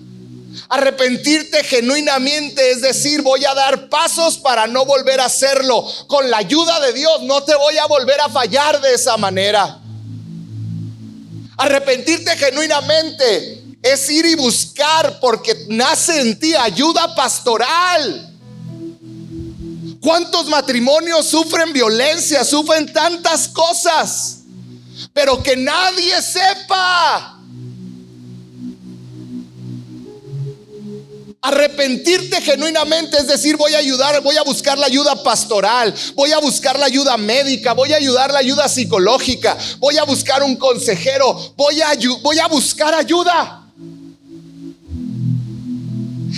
[0.70, 5.86] Arrepentirte genuinamente, es decir, voy a dar pasos para no volver a hacerlo.
[6.08, 9.80] Con la ayuda de Dios no te voy a volver a fallar de esa manera.
[11.58, 18.34] Arrepentirte genuinamente es ir y buscar porque nace en ti ayuda pastoral.
[20.02, 24.35] ¿Cuántos matrimonios sufren violencia, sufren tantas cosas?
[25.14, 27.40] Pero que nadie sepa.
[31.42, 36.40] Arrepentirte genuinamente, es decir, voy a ayudar, voy a buscar la ayuda pastoral, voy a
[36.40, 41.54] buscar la ayuda médica, voy a ayudar la ayuda psicológica, voy a buscar un consejero,
[41.56, 41.92] voy a,
[42.24, 43.62] voy a buscar ayuda.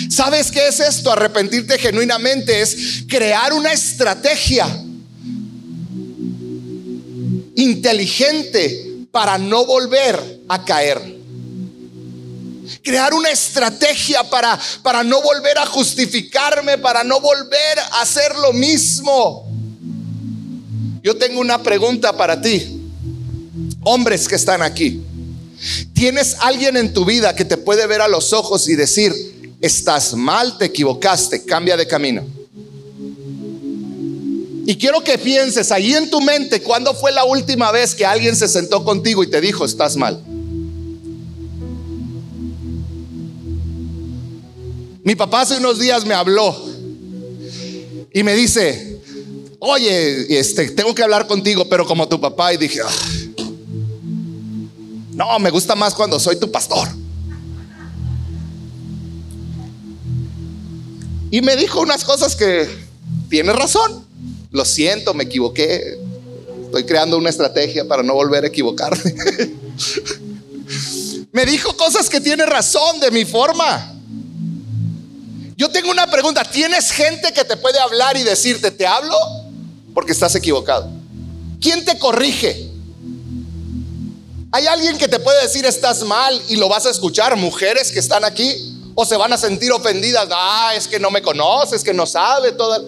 [0.09, 1.09] ¿Sabes qué es esto?
[1.09, 4.67] Arrepentirte genuinamente es crear una estrategia
[7.57, 11.17] inteligente para no volver a caer
[12.87, 18.53] crear una estrategia para, para no volver a justificarme, para no volver a hacer lo
[18.53, 19.45] mismo.
[21.03, 22.81] Yo tengo una pregunta para ti,
[23.83, 25.01] hombres que están aquí.
[25.93, 29.13] ¿Tienes alguien en tu vida que te puede ver a los ojos y decir,
[29.59, 32.25] estás mal, te equivocaste, cambia de camino?
[34.69, 38.35] Y quiero que pienses ahí en tu mente, ¿cuándo fue la última vez que alguien
[38.35, 40.21] se sentó contigo y te dijo, estás mal?
[45.05, 46.53] Mi papá hace unos días me habló
[48.13, 48.99] y me dice,
[49.59, 52.53] oye, este, tengo que hablar contigo, pero como tu papá.
[52.53, 53.43] Y dije, ah,
[55.13, 56.89] no, me gusta más cuando soy tu pastor.
[61.31, 62.67] Y me dijo unas cosas que
[63.29, 64.06] tiene razón.
[64.51, 65.97] Lo siento, me equivoqué.
[66.65, 69.01] Estoy creando una estrategia para no volver a equivocarme.
[71.31, 73.93] me dijo cosas que tiene razón de mi forma.
[75.55, 76.43] Yo tengo una pregunta.
[76.43, 79.17] ¿Tienes gente que te puede hablar y decirte, te hablo?
[79.93, 80.89] Porque estás equivocado.
[81.59, 82.69] ¿Quién te corrige?
[84.51, 87.35] ¿Hay alguien que te puede decir estás mal y lo vas a escuchar?
[87.35, 88.53] Mujeres que están aquí
[88.93, 90.27] o se van a sentir ofendidas.
[90.31, 92.81] Ah, es que no me conoces, que no sabe toda.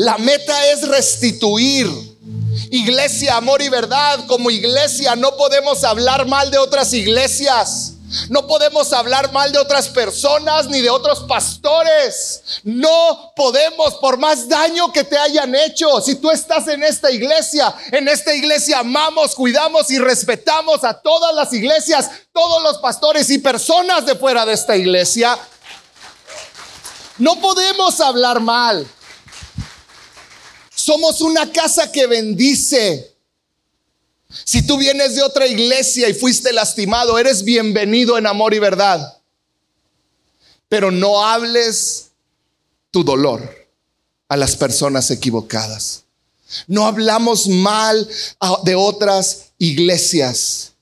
[0.00, 1.86] La meta es restituir.
[2.70, 4.24] Iglesia, amor y verdad.
[4.28, 7.92] Como iglesia no podemos hablar mal de otras iglesias.
[8.30, 12.62] No podemos hablar mal de otras personas ni de otros pastores.
[12.64, 16.00] No podemos, por más daño que te hayan hecho.
[16.00, 21.34] Si tú estás en esta iglesia, en esta iglesia amamos, cuidamos y respetamos a todas
[21.34, 25.38] las iglesias, todos los pastores y personas de fuera de esta iglesia.
[27.18, 28.86] No podemos hablar mal.
[30.80, 33.14] Somos una casa que bendice.
[34.44, 39.18] Si tú vienes de otra iglesia y fuiste lastimado, eres bienvenido en amor y verdad.
[40.70, 42.12] Pero no hables
[42.90, 43.68] tu dolor
[44.28, 46.04] a las personas equivocadas.
[46.66, 48.08] No hablamos mal
[48.64, 50.72] de otras iglesias.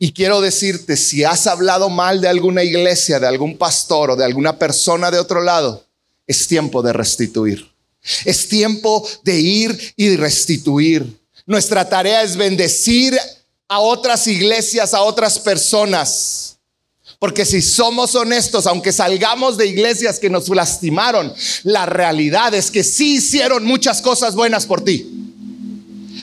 [0.00, 4.24] Y quiero decirte, si has hablado mal de alguna iglesia, de algún pastor o de
[4.24, 5.84] alguna persona de otro lado,
[6.26, 7.77] es tiempo de restituir.
[8.24, 11.18] Es tiempo de ir y restituir.
[11.46, 13.18] Nuestra tarea es bendecir
[13.68, 16.56] a otras iglesias, a otras personas.
[17.18, 21.32] Porque si somos honestos, aunque salgamos de iglesias que nos lastimaron,
[21.64, 25.06] la realidad es que sí hicieron muchas cosas buenas por ti.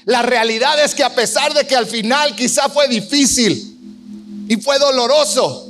[0.05, 3.77] La realidad es que a pesar de que al final quizá fue difícil
[4.47, 5.69] y fue doloroso,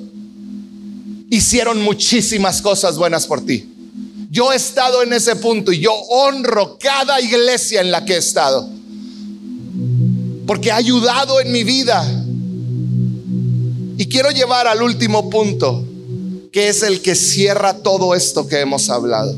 [1.29, 3.74] hicieron muchísimas cosas buenas por ti.
[4.35, 8.17] Yo he estado en ese punto y yo honro cada iglesia en la que he
[8.17, 8.67] estado
[10.45, 12.05] porque ha ayudado en mi vida.
[13.97, 15.85] Y quiero llevar al último punto,
[16.51, 19.37] que es el que cierra todo esto que hemos hablado.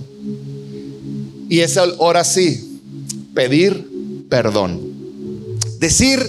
[1.48, 2.82] Y es ahora sí,
[3.36, 4.82] pedir perdón.
[5.80, 6.28] Decir,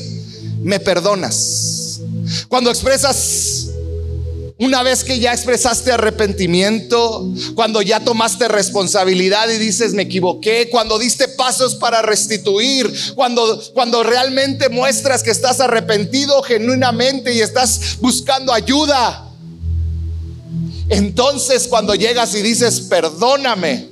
[0.62, 2.00] me perdonas.
[2.48, 3.57] Cuando expresas
[4.60, 10.98] Una vez que ya expresaste arrepentimiento, cuando ya tomaste responsabilidad y dices me equivoqué, cuando
[10.98, 18.52] diste pasos para restituir, cuando, cuando realmente muestras que estás arrepentido genuinamente y estás buscando
[18.52, 19.30] ayuda,
[20.88, 23.86] entonces cuando llegas y dices perdóname,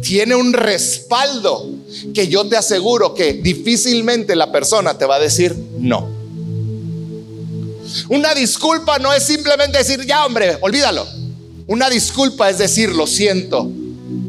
[0.00, 1.68] tiene un respaldo
[2.14, 6.23] que yo te aseguro que difícilmente la persona te va a decir no.
[8.08, 11.06] Una disculpa no es simplemente decir, ya hombre, olvídalo.
[11.66, 13.70] Una disculpa es decir, lo siento.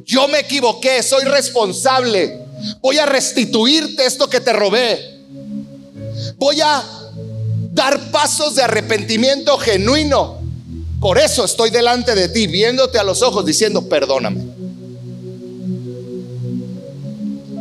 [0.06, 2.40] Yo me equivoqué, soy responsable.
[2.82, 5.16] Voy a restituirte esto que te robé.
[6.38, 6.84] Voy a
[7.72, 10.40] dar pasos de arrepentimiento genuino.
[11.02, 14.46] Por eso estoy delante de ti, viéndote a los ojos, diciendo, perdóname.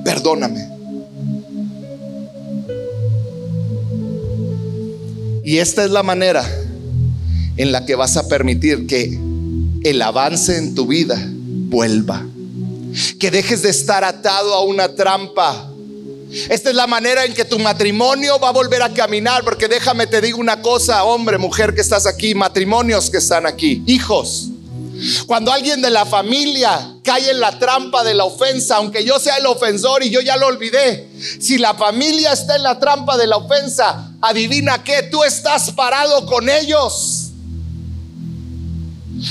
[0.04, 0.73] Perdóname.
[5.44, 6.42] Y esta es la manera
[7.58, 9.18] en la que vas a permitir que
[9.82, 12.26] el avance en tu vida vuelva.
[13.20, 15.70] Que dejes de estar atado a una trampa.
[16.48, 20.06] Esta es la manera en que tu matrimonio va a volver a caminar, porque déjame
[20.06, 24.50] te digo una cosa, hombre, mujer que estás aquí, matrimonios que están aquí, hijos.
[25.26, 29.36] Cuando alguien de la familia cae en la trampa de la ofensa, aunque yo sea
[29.36, 31.08] el ofensor y yo ya lo olvidé,
[31.40, 36.26] si la familia está en la trampa de la ofensa, adivina qué, tú estás parado
[36.26, 37.30] con ellos.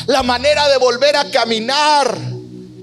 [0.07, 2.18] La manera de volver a caminar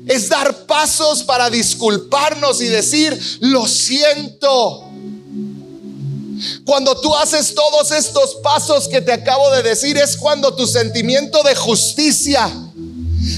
[0.07, 4.87] es dar pasos para disculparnos y decir, lo siento.
[6.65, 11.43] Cuando tú haces todos estos pasos que te acabo de decir, es cuando tu sentimiento
[11.43, 12.51] de justicia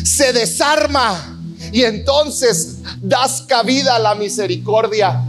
[0.04, 1.38] se desarma
[1.72, 5.22] y entonces das cabida a la misericordia.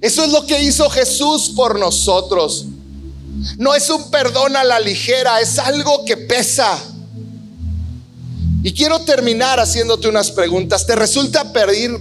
[0.00, 2.66] Eso es lo que hizo Jesús por nosotros.
[3.58, 6.78] No es un perdón a la ligera, es algo que pesa.
[8.62, 10.86] Y quiero terminar haciéndote unas preguntas.
[10.86, 11.98] ¿Te resulta pedir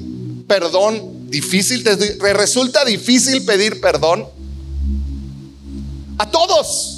[0.48, 1.84] perdón difícil?
[1.84, 4.26] ¿Te resulta difícil pedir perdón?
[6.18, 6.93] A todos.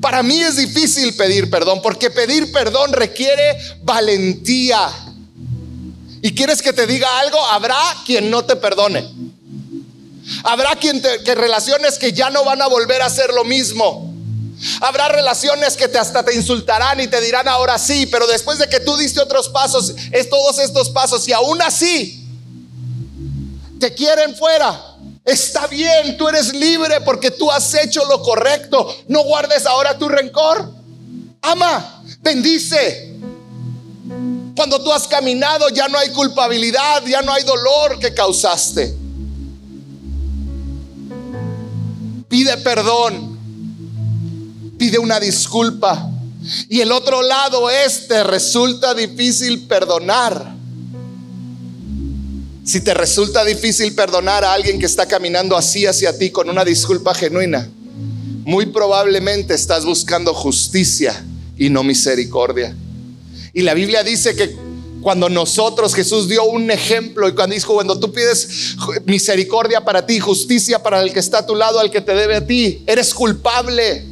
[0.00, 4.90] Para mí es difícil pedir perdón porque pedir perdón requiere valentía.
[6.22, 7.38] ¿Y quieres que te diga algo?
[7.46, 9.08] Habrá quien no te perdone.
[10.44, 14.10] Habrá quien te, que relaciones que ya no van a volver a hacer lo mismo.
[14.80, 18.68] Habrá relaciones que te hasta te insultarán y te dirán ahora sí, pero después de
[18.68, 22.26] que tú diste otros pasos, es todos estos pasos y aún así
[23.78, 24.89] te quieren fuera.
[25.30, 28.92] Está bien, tú eres libre porque tú has hecho lo correcto.
[29.06, 30.72] No guardes ahora tu rencor.
[31.40, 33.16] Ama, bendice.
[34.56, 38.92] Cuando tú has caminado ya no hay culpabilidad, ya no hay dolor que causaste.
[42.28, 43.38] Pide perdón,
[44.78, 46.10] pide una disculpa.
[46.68, 50.59] Y el otro lado este resulta difícil perdonar.
[52.64, 56.64] Si te resulta difícil perdonar a alguien que está caminando así hacia ti con una
[56.64, 57.68] disculpa genuina,
[58.44, 61.24] muy probablemente estás buscando justicia
[61.56, 62.74] y no misericordia.
[63.52, 64.54] Y la Biblia dice que
[65.00, 70.20] cuando nosotros, Jesús dio un ejemplo y cuando dijo, cuando tú pides misericordia para ti,
[70.20, 73.14] justicia para el que está a tu lado, al que te debe a ti, eres
[73.14, 74.04] culpable.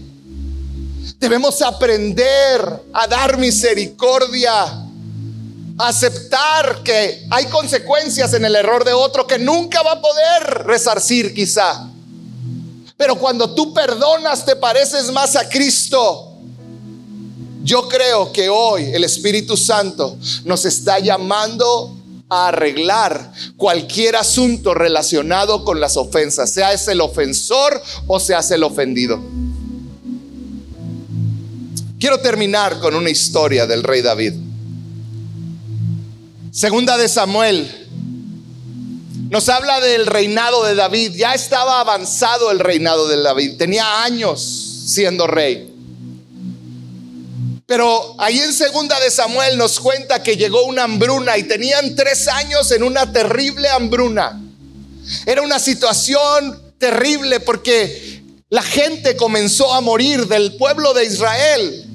[1.20, 2.60] Debemos aprender
[2.92, 4.87] a dar misericordia
[5.78, 11.32] aceptar que hay consecuencias en el error de otro que nunca va a poder resarcir
[11.32, 11.88] quizá.
[12.96, 16.24] Pero cuando tú perdonas te pareces más a Cristo.
[17.62, 21.94] Yo creo que hoy el Espíritu Santo nos está llamando
[22.28, 28.62] a arreglar cualquier asunto relacionado con las ofensas, sea es el ofensor o sea el
[28.62, 29.20] ofendido.
[32.00, 34.47] Quiero terminar con una historia del rey David.
[36.58, 37.86] Segunda de Samuel
[39.30, 41.12] nos habla del reinado de David.
[41.14, 43.56] Ya estaba avanzado el reinado de David.
[43.56, 44.42] Tenía años
[44.86, 45.72] siendo rey.
[47.64, 52.26] Pero ahí en segunda de Samuel nos cuenta que llegó una hambruna y tenían tres
[52.26, 54.42] años en una terrible hambruna.
[55.26, 61.87] Era una situación terrible porque la gente comenzó a morir del pueblo de Israel.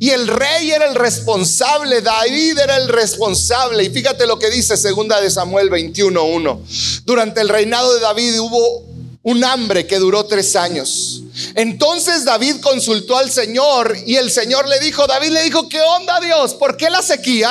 [0.00, 3.82] Y el rey era el responsable, David era el responsable.
[3.84, 7.02] Y fíjate lo que dice segunda de Samuel 21.1.
[7.04, 8.86] Durante el reinado de David hubo
[9.24, 11.22] un hambre que duró tres años.
[11.54, 16.20] Entonces David consultó al Señor y el Señor le dijo, David le dijo, ¿qué onda
[16.20, 16.54] Dios?
[16.54, 17.50] ¿Por qué la sequía?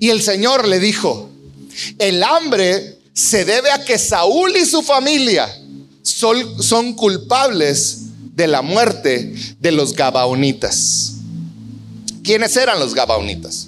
[0.00, 1.30] Y el Señor le dijo,
[1.98, 5.48] el hambre se debe a que Saúl y su familia
[6.02, 7.98] son, son culpables
[8.34, 11.19] de la muerte de los Gabaonitas.
[12.30, 13.66] ¿Quiénes eran los Gabaonitas?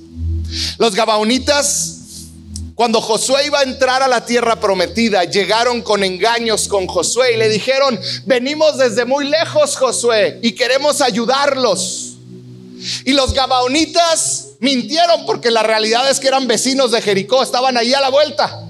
[0.78, 1.96] Los Gabaonitas,
[2.76, 7.38] cuando Josué iba a entrar a la tierra prometida, llegaron con engaños con Josué y
[7.38, 12.12] le dijeron, venimos desde muy lejos, Josué, y queremos ayudarlos.
[13.04, 17.92] Y los Gabaonitas mintieron porque la realidad es que eran vecinos de Jericó, estaban ahí
[17.94, 18.64] a la vuelta.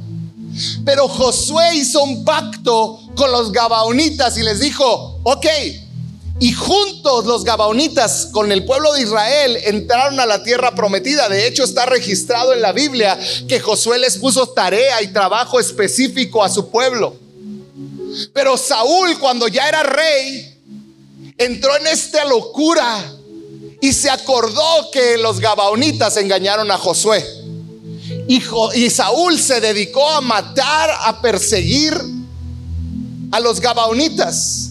[0.86, 5.47] Pero Josué hizo un pacto con los Gabaonitas y les dijo, ok,
[6.43, 11.28] y juntos los Gabaonitas con el pueblo de Israel entraron a la tierra prometida.
[11.28, 13.16] De hecho, está registrado en la Biblia
[13.47, 17.14] que Josué les puso tarea y trabajo específico a su pueblo.
[18.32, 20.59] Pero Saúl, cuando ya era rey,
[21.38, 23.09] entró en esta locura
[23.80, 27.24] y se acordó que los Gabaonitas engañaron a Josué.
[28.26, 28.43] Y,
[28.74, 31.97] y Saúl se dedicó a matar, a perseguir
[33.30, 34.61] a los Gabaonitas.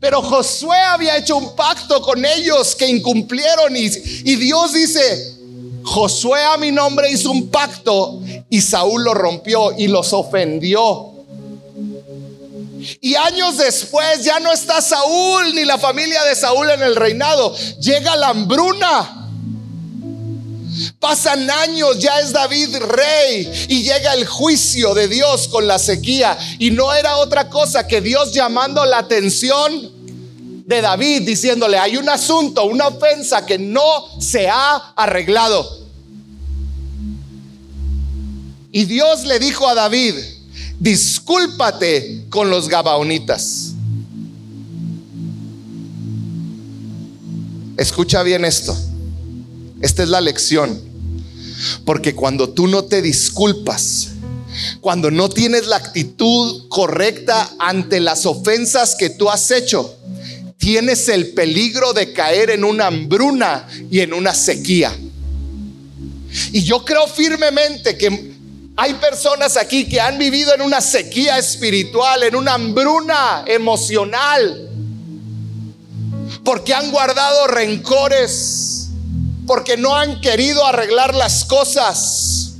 [0.00, 3.88] Pero Josué había hecho un pacto con ellos que incumplieron y,
[4.36, 5.36] Dios dice,
[5.84, 8.20] Josué a mi nombre hizo un pacto
[8.50, 11.14] y Saúl lo rompió y los ofendió.
[13.00, 17.54] Y años después ya no está Saúl ni la familia de Saúl en el reinado.
[17.80, 19.17] Llega la hambruna.
[21.00, 26.36] Pasan años, ya es David rey y llega el juicio de Dios con la sequía.
[26.58, 29.98] Y no era otra cosa que Dios llamando la atención
[30.66, 35.66] de David diciéndole, hay un asunto, una ofensa que no se ha arreglado.
[38.70, 40.14] Y Dios le dijo a David,
[40.78, 43.72] discúlpate con los gabaonitas.
[47.78, 48.76] Escucha bien esto.
[49.80, 50.80] Esta es la lección.
[51.84, 54.08] Porque cuando tú no te disculpas,
[54.80, 59.96] cuando no tienes la actitud correcta ante las ofensas que tú has hecho,
[60.58, 64.96] tienes el peligro de caer en una hambruna y en una sequía.
[66.52, 68.36] Y yo creo firmemente que
[68.76, 74.68] hay personas aquí que han vivido en una sequía espiritual, en una hambruna emocional,
[76.44, 78.77] porque han guardado rencores
[79.48, 82.52] porque no han querido arreglar las cosas.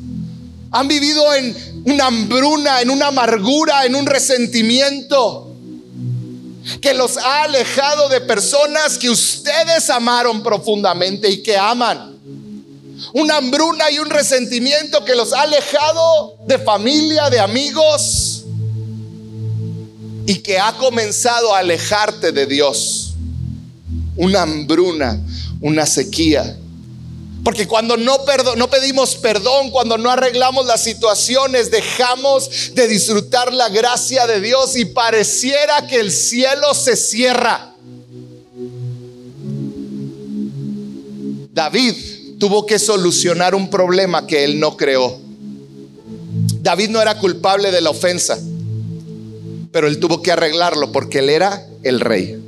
[0.72, 5.44] Han vivido en una hambruna, en una amargura, en un resentimiento
[6.80, 12.16] que los ha alejado de personas que ustedes amaron profundamente y que aman.
[13.12, 18.44] Una hambruna y un resentimiento que los ha alejado de familia, de amigos
[20.26, 23.14] y que ha comenzado a alejarte de Dios.
[24.16, 25.20] Una hambruna,
[25.60, 26.57] una sequía.
[27.48, 28.18] Porque cuando no,
[28.68, 34.84] pedimos perdón, cuando no arreglamos las situaciones, dejamos de disfrutar la gracia de Dios y
[34.84, 37.72] pareciera que el cielo se cierra.
[41.54, 41.94] David
[42.38, 45.18] tuvo que solucionar un problema que él no creó.
[46.60, 48.38] David no era culpable de la ofensa,
[49.72, 52.42] pero él tuvo que arreglarlo porque él era el rey.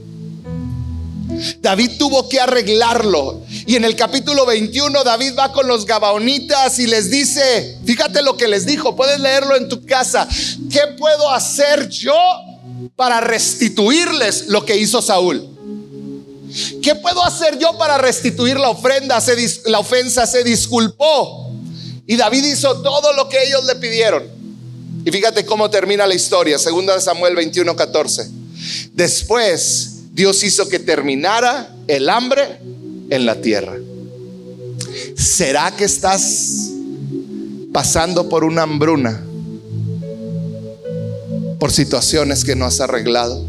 [1.62, 3.40] David tuvo que arreglarlo.
[3.70, 8.36] Y en el capítulo 21 David va con los Gabaonitas y les dice, fíjate lo
[8.36, 10.26] que les dijo, puedes leerlo en tu casa,
[10.68, 12.16] ¿qué puedo hacer yo
[12.96, 15.48] para restituirles lo que hizo Saúl?
[16.82, 19.22] ¿Qué puedo hacer yo para restituir la ofrenda?
[19.66, 21.52] la ofensa se disculpó.
[22.08, 24.24] Y David hizo todo lo que ellos le pidieron.
[25.04, 28.30] Y fíjate cómo termina la historia, segunda Samuel 21, 14.
[28.94, 32.58] Después Dios hizo que terminara el hambre
[33.10, 33.76] en la tierra.
[35.16, 36.70] ¿Será que estás
[37.72, 39.24] pasando por una hambruna?
[41.58, 43.44] Por situaciones que no has arreglado.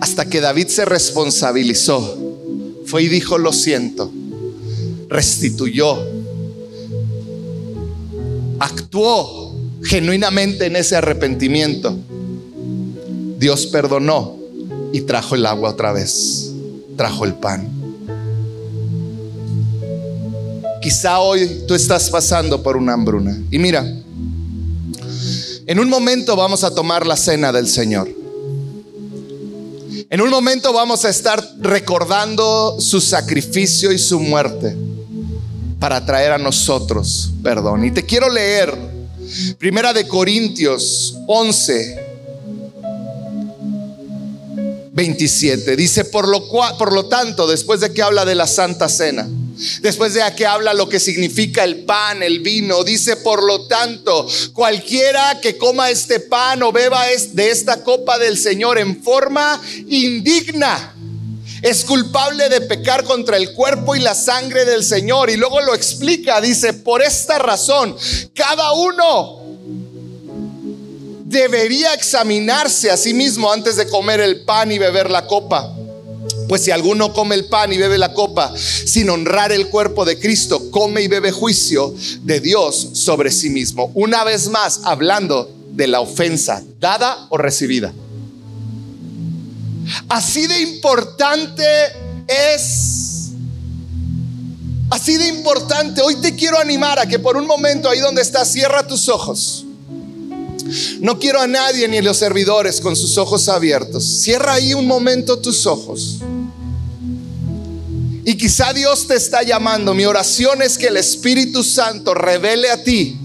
[0.00, 2.16] Hasta que David se responsabilizó.
[2.86, 4.12] Fue y dijo, lo siento.
[5.08, 5.98] Restituyó.
[8.58, 11.96] Actuó genuinamente en ese arrepentimiento.
[13.38, 14.39] Dios perdonó
[14.92, 16.52] y trajo el agua otra vez,
[16.96, 17.68] trajo el pan.
[20.82, 23.38] Quizá hoy tú estás pasando por una hambruna.
[23.50, 23.84] Y mira,
[25.66, 28.08] en un momento vamos a tomar la cena del Señor.
[30.08, 34.76] En un momento vamos a estar recordando su sacrificio y su muerte
[35.78, 37.84] para traer a nosotros perdón.
[37.84, 38.76] Y te quiero leer
[39.58, 42.09] Primera de Corintios 11
[44.92, 45.76] 27.
[45.76, 49.28] Dice, por lo, cual, por lo tanto, después de que habla de la Santa Cena,
[49.82, 54.26] Después de que habla lo que significa el pan, el vino, dice, por lo tanto,
[54.54, 60.94] cualquiera que coma este pan o beba de esta copa del Señor en forma indigna,
[61.60, 65.28] es culpable de pecar contra el cuerpo y la sangre del Señor.
[65.28, 67.94] Y luego lo explica, dice, por esta razón,
[68.34, 69.39] cada uno
[71.30, 75.72] debería examinarse a sí mismo antes de comer el pan y beber la copa.
[76.48, 80.18] Pues si alguno come el pan y bebe la copa sin honrar el cuerpo de
[80.18, 83.92] Cristo, come y bebe juicio de Dios sobre sí mismo.
[83.94, 87.92] Una vez más, hablando de la ofensa, dada o recibida.
[90.08, 91.64] Así de importante
[92.26, 93.06] es
[94.90, 98.50] Así de importante, hoy te quiero animar a que por un momento ahí donde estás,
[98.50, 99.64] cierra tus ojos.
[101.00, 104.04] No quiero a nadie ni a los servidores con sus ojos abiertos.
[104.04, 106.18] Cierra ahí un momento tus ojos.
[108.24, 109.94] Y quizá Dios te está llamando.
[109.94, 113.18] Mi oración es que el Espíritu Santo revele a ti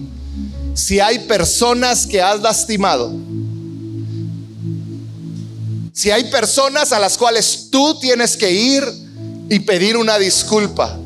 [0.74, 3.12] si hay personas que has lastimado.
[5.92, 8.84] Si hay personas a las cuales tú tienes que ir
[9.48, 10.98] y pedir una disculpa.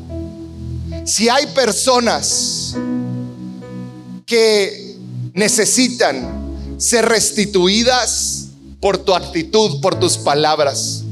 [1.05, 2.75] Si hay personas
[4.25, 4.80] que
[5.33, 8.47] necesitan ser restituidas
[8.79, 11.03] por tu actitud, por tus palabras.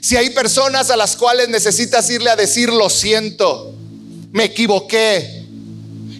[0.00, 3.74] Si hay personas a las cuales necesitas irle a decir, lo siento,
[4.32, 5.46] me equivoqué,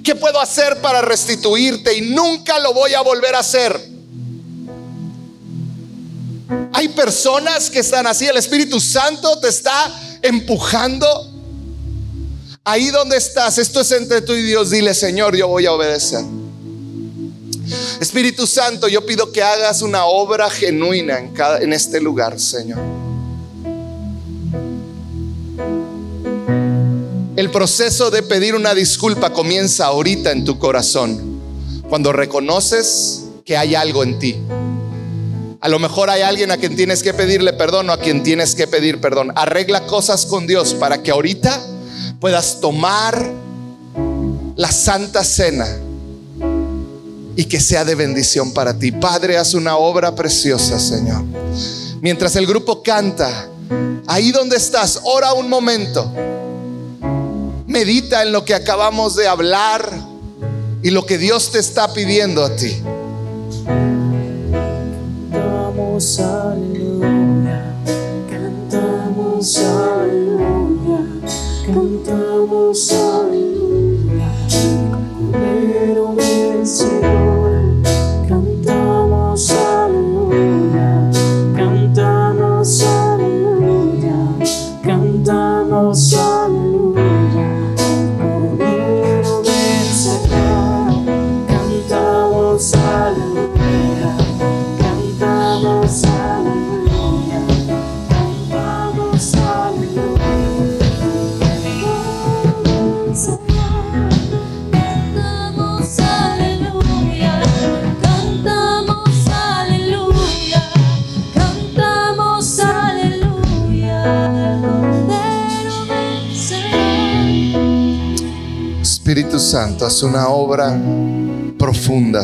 [0.03, 1.97] ¿qué puedo hacer para restituirte?
[1.97, 3.89] Y nunca lo voy a volver a hacer.
[6.73, 9.93] Hay personas que están así, el Espíritu Santo te está
[10.23, 11.07] empujando.
[12.65, 16.25] Ahí donde estás, esto es entre tú y Dios, dile Señor, yo voy a obedecer.
[18.01, 22.79] Espíritu Santo, yo pido que hagas una obra genuina en, cada, en este lugar, Señor.
[27.37, 31.41] El proceso de pedir una disculpa comienza ahorita en tu corazón,
[31.89, 34.37] cuando reconoces que hay algo en ti.
[35.61, 38.55] A lo mejor hay alguien a quien tienes que pedirle perdón o a quien tienes
[38.55, 39.33] que pedir perdón.
[39.35, 41.61] Arregla cosas con Dios para que ahorita
[42.21, 43.33] puedas tomar
[44.57, 45.67] la santa cena
[47.39, 48.91] y que sea de bendición para ti.
[48.91, 51.23] Padre, haz una obra preciosa, Señor.
[52.01, 53.49] Mientras el grupo canta,
[54.09, 56.13] ahí donde estás, ora un momento.
[57.69, 59.89] Medita en lo que acabamos de hablar
[60.83, 62.83] y lo que Dios te está pidiendo a ti.
[65.31, 66.38] Cantamos aleluya,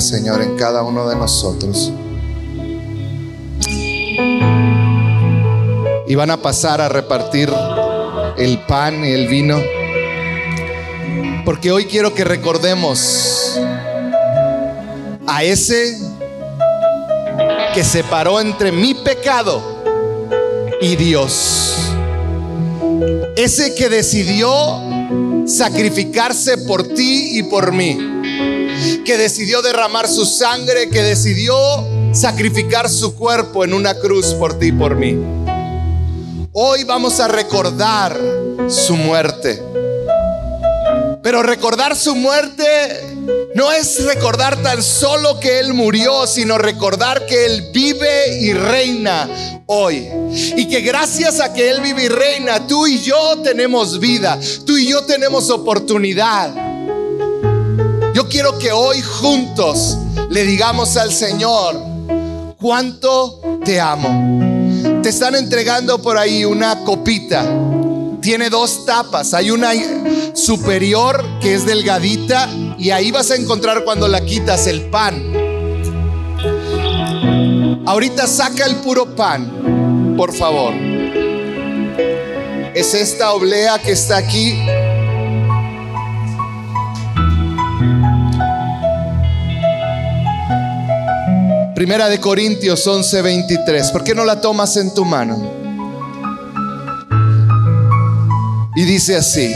[0.05, 1.91] Señor, en cada uno de nosotros.
[6.07, 7.51] Y van a pasar a repartir
[8.37, 9.63] el pan y el vino.
[11.47, 13.59] Porque hoy quiero que recordemos
[15.27, 15.99] a ese
[17.75, 19.63] que separó entre mi pecado
[20.83, 21.77] y Dios.
[23.37, 24.83] Ese que decidió
[25.47, 28.14] sacrificarse por ti y por mí.
[29.05, 31.55] Que decidió derramar su sangre, que decidió
[32.13, 35.19] sacrificar su cuerpo en una cruz por ti y por mí.
[36.53, 38.19] Hoy vamos a recordar
[38.69, 39.63] su muerte.
[41.23, 42.63] Pero recordar su muerte
[43.55, 49.29] no es recordar tan solo que Él murió, sino recordar que Él vive y reina
[49.67, 50.09] hoy.
[50.57, 54.79] Y que gracias a que Él vive y reina, tú y yo tenemos vida, tú
[54.79, 56.74] y yo tenemos oportunidad.
[58.15, 59.99] Yo quiero que hoy juntos
[60.31, 61.75] le digamos al Señor,
[62.61, 65.03] cuánto te amo.
[65.03, 67.45] Te están entregando por ahí una copita.
[68.23, 69.35] Tiene dos tapas.
[69.35, 69.73] Hay una
[70.33, 72.49] superior que es delgadita
[72.79, 75.21] y ahí vas a encontrar cuando la quitas el pan.
[77.85, 80.73] Ahorita saca el puro pan, por favor.
[82.75, 84.57] Es esta oblea que está aquí
[91.75, 93.91] Primera de Corintios 11:23.
[93.91, 95.53] ¿Por qué no la tomas en tu mano?
[98.77, 99.53] Y dice así,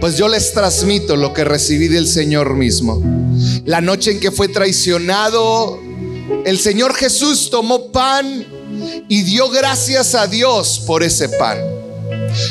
[0.00, 3.00] pues yo les transmito lo que recibí del Señor mismo.
[3.64, 5.80] La noche en que fue traicionado,
[6.44, 8.44] el Señor Jesús tomó pan
[9.08, 11.58] y dio gracias a Dios por ese pan.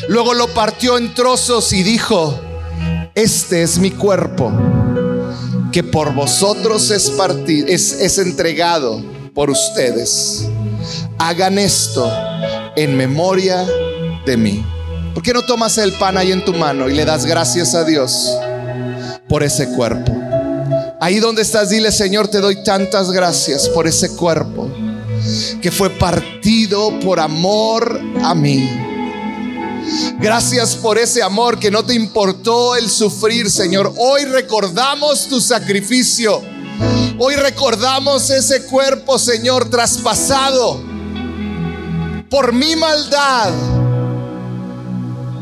[0.08, 2.40] Luego lo partió en trozos y dijo,
[3.16, 4.52] este es mi cuerpo,
[5.76, 9.04] que por vosotros es, partido, es, es entregado
[9.34, 10.48] por ustedes.
[11.18, 12.10] Hagan esto
[12.78, 13.68] en memoria
[14.26, 14.66] de mí.
[15.14, 17.84] ¿Por qué no tomas el pan ahí en tu mano y le das gracias a
[17.84, 18.32] Dios
[19.28, 20.16] por ese cuerpo?
[21.02, 24.72] Ahí donde estás, dile, Señor, te doy tantas gracias por ese cuerpo
[25.62, 28.85] que fue partido por amor a mí.
[30.20, 33.94] Gracias por ese amor que no te importó el sufrir, Señor.
[33.98, 36.42] Hoy recordamos tu sacrificio.
[37.18, 40.82] Hoy recordamos ese cuerpo, Señor, traspasado
[42.30, 43.54] por mi maldad.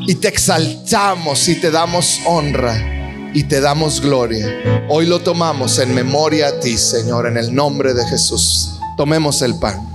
[0.05, 4.47] Y te exaltamos y te damos honra y te damos gloria.
[4.89, 8.75] Hoy lo tomamos en memoria a ti, Señor, en el nombre de Jesús.
[8.97, 9.92] Tomemos el pan.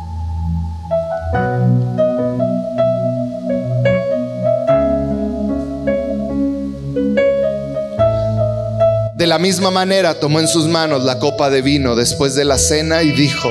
[9.29, 13.03] La misma manera tomó en sus manos la copa de vino después de la cena
[13.03, 13.51] y dijo,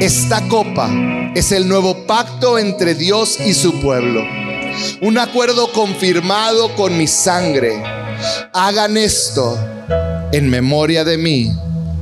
[0.00, 0.90] esta copa
[1.34, 4.22] es el nuevo pacto entre Dios y su pueblo,
[5.00, 7.82] un acuerdo confirmado con mi sangre.
[8.52, 9.58] Hagan esto
[10.32, 11.52] en memoria de mí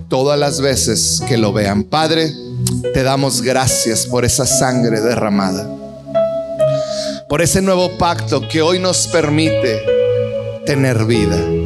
[0.08, 1.84] todas las veces que lo vean.
[1.84, 2.32] Padre,
[2.92, 5.68] te damos gracias por esa sangre derramada,
[7.28, 9.82] por ese nuevo pacto que hoy nos permite
[10.64, 11.65] tener vida.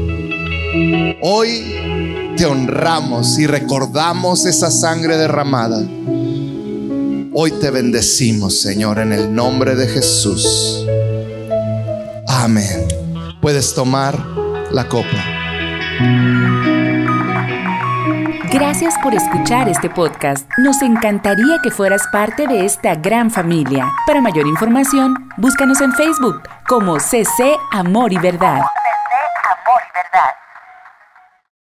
[1.21, 5.79] Hoy te honramos y recordamos esa sangre derramada.
[7.33, 10.87] Hoy te bendecimos, Señor, en el nombre de Jesús.
[12.29, 12.87] Amén.
[13.41, 14.17] Puedes tomar
[14.71, 15.25] la copa.
[18.53, 20.49] Gracias por escuchar este podcast.
[20.59, 23.91] Nos encantaría que fueras parte de esta gran familia.
[24.07, 28.61] Para mayor información, búscanos en Facebook como CC Amor y Verdad.